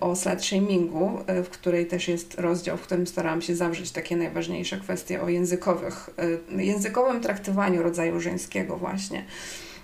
[0.00, 4.76] o slut shamingu, w której też jest rozdział, w którym starałam się zawrzeć takie najważniejsze
[4.76, 6.10] kwestie o językowych,
[6.56, 9.24] językowym traktowaniu rodzaju żeńskiego właśnie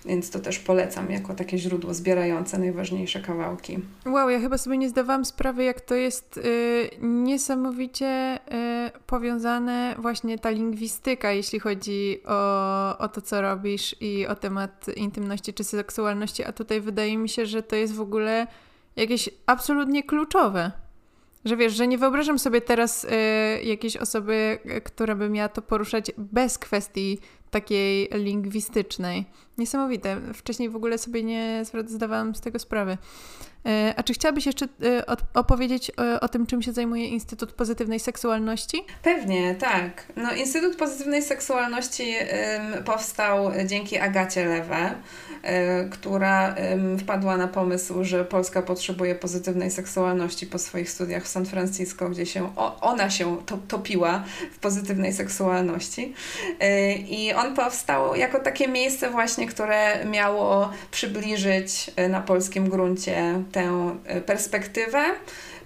[0.06, 3.78] więc to też polecam jako takie źródło zbierające najważniejsze kawałki.
[4.06, 8.38] Wow, ja chyba sobie nie zdawałam sprawy, jak to jest y, niesamowicie
[8.86, 14.86] y, powiązane właśnie ta lingwistyka, jeśli chodzi o, o to, co robisz i o temat
[14.96, 18.46] intymności czy seksualności, a tutaj wydaje mi się, że to jest w ogóle
[18.96, 20.72] jakieś absolutnie kluczowe.
[21.44, 23.08] Że wiesz, że nie wyobrażam sobie teraz y,
[23.64, 27.18] jakiejś osoby, która by miała to poruszać bez kwestii
[27.50, 29.24] takiej lingwistycznej.
[29.58, 30.20] Niesamowite.
[30.34, 32.98] Wcześniej w ogóle sobie nie zdawałam z tego sprawy.
[33.66, 38.00] E, a czy chciałabyś jeszcze e, opowiedzieć e, o tym, czym się zajmuje Instytut Pozytywnej
[38.00, 38.84] Seksualności?
[39.02, 40.12] Pewnie, tak.
[40.16, 42.14] No, Instytut Pozytywnej Seksualności
[42.84, 44.94] powstał dzięki Agacie Lewe,
[45.90, 46.54] która
[47.00, 52.26] wpadła na pomysł, że Polska potrzebuje pozytywnej seksualności po swoich studiach w San Francisco, gdzie
[52.26, 53.36] się ona się
[53.68, 56.14] topiła w pozytywnej seksualności.
[57.08, 64.20] I on powstał jako takie miejsce właśnie, które miało przybliżyć na polskim gruncie tę e,
[64.20, 65.04] perspektywę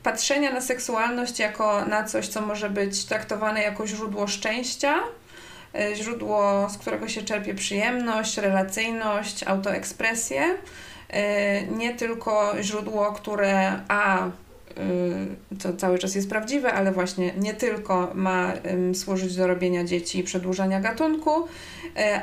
[0.03, 5.20] patrzenia na seksualność jako na coś, co może być traktowane jako źródło szczęścia, e,
[5.95, 10.43] źródło, z którego się czerpie przyjemność, relacyjność, autoekspresję.
[11.09, 14.31] E, nie tylko źródło, które a
[15.63, 18.53] to cały czas jest prawdziwe, ale właśnie nie tylko ma
[18.95, 21.31] służyć do robienia dzieci i przedłużania gatunku,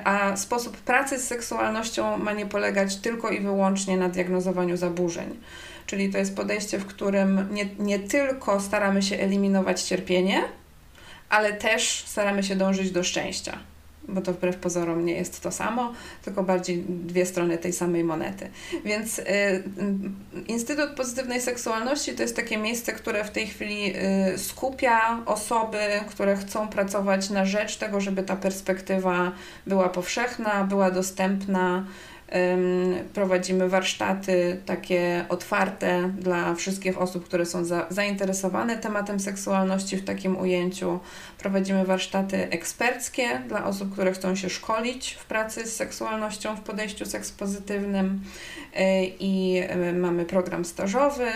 [0.03, 5.37] a sposób pracy z seksualnością ma nie polegać tylko i wyłącznie na diagnozowaniu zaburzeń.
[5.85, 10.43] Czyli to jest podejście, w którym nie, nie tylko staramy się eliminować cierpienie,
[11.29, 13.59] ale też staramy się dążyć do szczęścia
[14.07, 15.93] bo to wbrew pozorom nie jest to samo,
[16.25, 18.49] tylko bardziej dwie strony tej samej monety.
[18.85, 19.23] Więc y,
[20.47, 23.93] Instytut Pozytywnej Seksualności to jest takie miejsce, które w tej chwili
[24.33, 25.77] y, skupia osoby,
[26.09, 29.31] które chcą pracować na rzecz tego, żeby ta perspektywa
[29.67, 31.85] była powszechna, była dostępna
[33.13, 40.37] Prowadzimy warsztaty takie otwarte dla wszystkich osób, które są za, zainteresowane tematem seksualności w takim
[40.37, 40.99] ujęciu.
[41.37, 47.05] Prowadzimy warsztaty eksperckie dla osób, które chcą się szkolić w pracy z seksualnością w podejściu
[47.05, 48.21] sekspozytywnym
[48.73, 49.63] e, i
[49.93, 51.27] mamy program stażowy,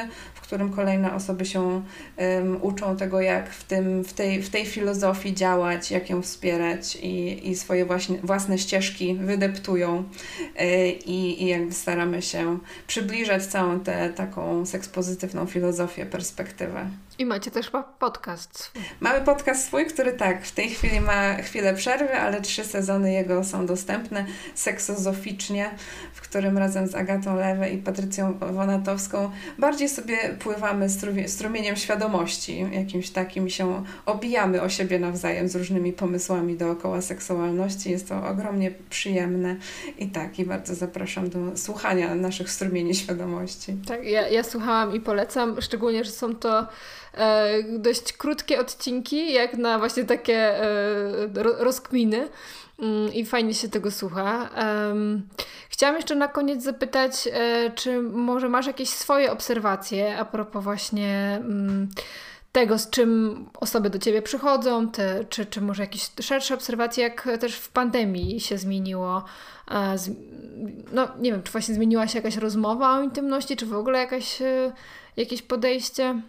[0.51, 1.83] którym kolejne osoby się
[2.17, 6.95] um, uczą tego, jak w, tym, w, tej, w tej filozofii działać, jak ją wspierać
[6.95, 10.03] i, i swoje właśnie, własne ścieżki wydeptują
[10.61, 16.89] y, i, i jakby staramy się przybliżać całą tę taką sekspozytywną filozofię, perspektywę.
[17.19, 22.13] I macie też podcast Mamy podcast swój, który tak, w tej chwili ma chwilę przerwy,
[22.13, 24.25] ale trzy sezony jego są dostępne
[24.55, 25.69] seksozoficznie,
[26.13, 30.87] w którym razem z Agatą Lewe i Patrycją Wonatowską bardziej sobie pływamy
[31.27, 37.91] strumieniem świadomości, jakimś takim się obijamy o siebie nawzajem z różnymi pomysłami dookoła seksualności.
[37.91, 39.55] Jest to ogromnie przyjemne
[39.99, 43.77] i tak, i bardzo zapraszam do słuchania naszych strumieni świadomości.
[43.87, 46.67] Tak, ja, ja słuchałam i polecam, szczególnie, że są to
[47.13, 50.65] e, dość krótkie odcinki, jak na właśnie takie e,
[51.59, 52.27] rozkminy
[53.13, 54.49] i fajnie się tego słucha.
[55.69, 61.39] Chciałam jeszcze na koniec zapytać, e, czy może masz jakieś swoje obserwacje a propos właśnie
[61.41, 61.89] mm,
[62.51, 67.29] tego, z czym osoby do ciebie przychodzą, te, czy, czy może jakieś szersze obserwacje, jak
[67.39, 69.23] też w pandemii się zmieniło.
[69.71, 70.09] E, z,
[70.91, 74.41] no nie wiem, czy właśnie zmieniła się jakaś rozmowa o intymności, czy w ogóle jakaś,
[74.41, 74.71] e,
[75.17, 76.21] jakieś podejście?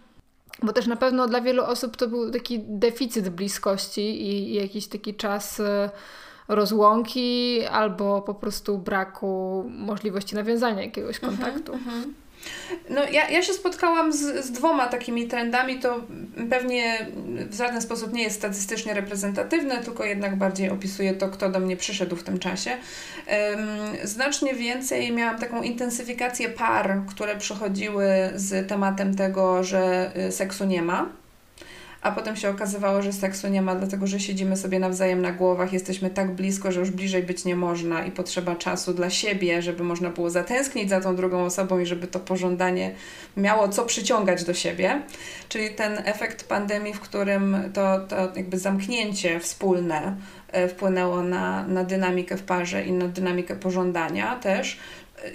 [0.63, 4.87] Bo też na pewno dla wielu osób to był taki deficyt bliskości i, i jakiś
[4.87, 5.61] taki czas
[6.47, 11.71] rozłąki albo po prostu braku możliwości nawiązania jakiegoś mhm, kontaktu.
[11.71, 12.23] Mm-hmm.
[12.89, 15.79] No, ja, ja się spotkałam z, z dwoma takimi trendami.
[15.79, 16.01] To
[16.49, 17.07] pewnie
[17.49, 21.77] w żaden sposób nie jest statystycznie reprezentatywne, tylko jednak bardziej opisuje to, kto do mnie
[21.77, 22.71] przyszedł w tym czasie.
[24.03, 30.81] Znacznie więcej miałam taką intensyfikację par, które przychodziły z tematem tego, że y, seksu nie
[30.81, 31.22] ma
[32.03, 35.73] a potem się okazywało, że seksu nie ma, dlatego że siedzimy sobie nawzajem na głowach,
[35.73, 39.83] jesteśmy tak blisko, że już bliżej być nie można i potrzeba czasu dla siebie, żeby
[39.83, 42.91] można było zatęsknić za tą drugą osobą i żeby to pożądanie
[43.37, 45.01] miało co przyciągać do siebie.
[45.49, 50.15] Czyli ten efekt pandemii, w którym to, to jakby zamknięcie wspólne
[50.51, 54.79] e, wpłynęło na, na dynamikę w parze i na dynamikę pożądania też,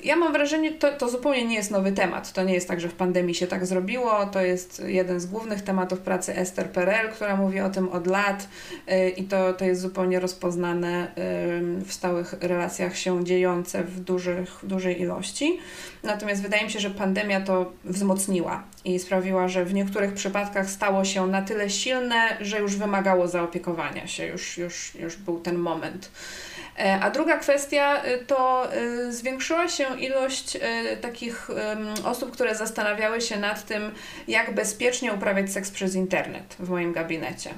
[0.05, 2.33] ja mam wrażenie, to, to zupełnie nie jest nowy temat.
[2.33, 4.27] To nie jest tak, że w pandemii się tak zrobiło.
[4.27, 8.49] To jest jeden z głównych tematów pracy Esther Perel, która mówi o tym od lat
[8.89, 14.61] y, i to, to jest zupełnie rozpoznane y, w stałych relacjach się dziejące w dużych,
[14.63, 15.59] dużej ilości.
[16.03, 21.05] Natomiast wydaje mi się, że pandemia to wzmocniła i sprawiła, że w niektórych przypadkach stało
[21.05, 26.11] się na tyle silne, że już wymagało zaopiekowania się, już, już, już był ten moment.
[26.79, 30.59] E, a druga kwestia y, to y, zwiększyła się ilość
[31.01, 31.51] takich
[32.05, 33.95] osób, które zastanawiały się nad tym,
[34.29, 37.51] jak bezpiecznie uprawiać seks przez internet w moim gabinecie.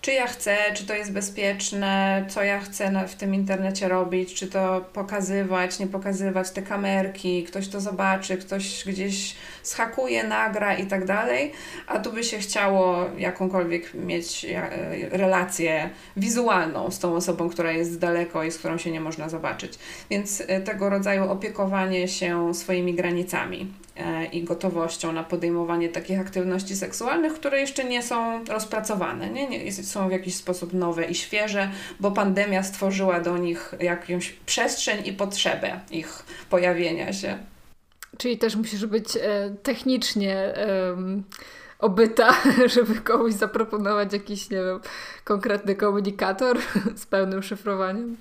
[0.00, 4.46] Czy ja chcę, czy to jest bezpieczne, co ja chcę w tym internecie robić, czy
[4.46, 9.34] to pokazywać, nie pokazywać te kamerki, ktoś to zobaczy, ktoś gdzieś
[9.66, 11.52] schakuje, nagra i tak dalej,
[11.86, 14.68] a tu by się chciało jakąkolwiek mieć e,
[15.10, 19.78] relację wizualną z tą osobą, która jest daleko i z którą się nie można zobaczyć.
[20.10, 26.76] Więc e, tego rodzaju opiekowanie się swoimi granicami e, i gotowością na podejmowanie takich aktywności
[26.76, 29.48] seksualnych, które jeszcze nie są rozpracowane, nie?
[29.48, 35.06] nie są w jakiś sposób nowe i świeże, bo pandemia stworzyła do nich jakąś przestrzeń
[35.06, 37.38] i potrzebę ich pojawienia się.
[38.18, 40.54] Czyli też musisz być e, technicznie
[41.78, 42.34] obyta,
[42.74, 44.80] żeby komuś zaproponować jakiś, nie wiem,
[45.24, 46.58] konkretny komunikator
[47.02, 48.16] z pełnym szyfrowaniem?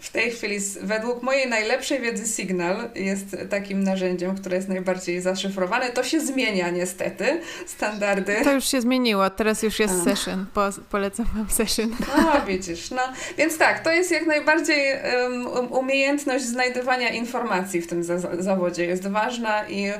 [0.00, 5.90] W tej chwili, według mojej najlepszej wiedzy, Signal jest takim narzędziem, które jest najbardziej zaszyfrowane.
[5.90, 8.36] To się zmienia niestety, standardy.
[8.44, 10.04] To już się zmieniło, teraz już jest A.
[10.04, 10.46] session.
[10.54, 11.96] Po, polecam Wam session.
[12.16, 12.90] No, widzisz.
[12.90, 13.02] No.
[13.38, 14.94] Więc tak, to jest jak najbardziej
[15.54, 19.92] um, umiejętność znajdywania informacji w tym za zawodzie jest ważna i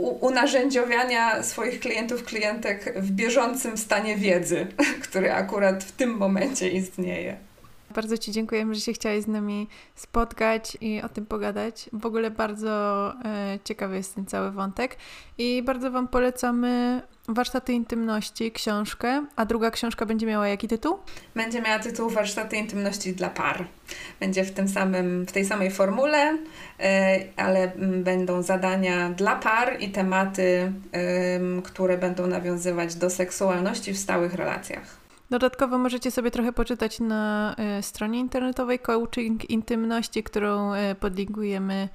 [0.00, 4.66] unarzędziowiania swoich klientów, klientek w bieżącym stanie wiedzy,
[5.08, 7.49] który akurat w tym momencie istnieje.
[7.94, 11.90] Bardzo Ci dziękuję, że się chciałeś z nami spotkać i o tym pogadać.
[11.92, 14.96] W ogóle bardzo e, ciekawy jest ten cały wątek
[15.38, 20.98] i bardzo Wam polecamy Warsztaty Intymności, książkę, a druga książka będzie miała jaki tytuł?
[21.34, 23.64] Będzie miała tytuł Warsztaty Intymności dla par.
[24.20, 26.38] Będzie w tym samym, w tej samej formule,
[26.80, 30.72] e, ale będą zadania dla par i tematy,
[31.64, 34.99] które będą nawiązywać do seksualności w stałych relacjach.
[35.30, 41.88] Dodatkowo możecie sobie trochę poczytać na e, stronie internetowej Coaching Intymności, którą e, podlinkujemy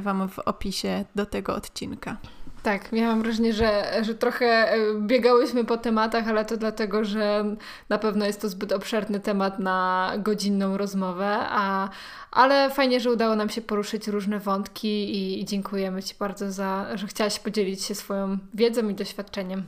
[0.00, 2.16] Wam w opisie do tego odcinka.
[2.62, 7.44] Tak, miałam wrażenie, że, że trochę e, biegałyśmy po tematach, ale to dlatego, że
[7.88, 11.88] na pewno jest to zbyt obszerny temat na godzinną rozmowę, a,
[12.30, 16.86] ale fajnie, że udało nam się poruszyć różne wątki i, i dziękujemy Ci bardzo za,
[16.94, 19.64] że chciałaś podzielić się swoją wiedzą i doświadczeniem.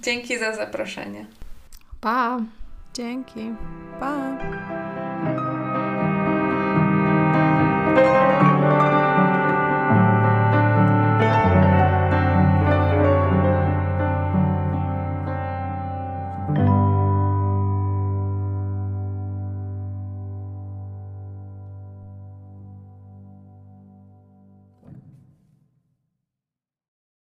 [0.00, 1.26] Dzięki za zaproszenie.
[2.00, 2.40] Pa!
[2.94, 3.54] Dzięki.
[4.00, 4.16] Pa!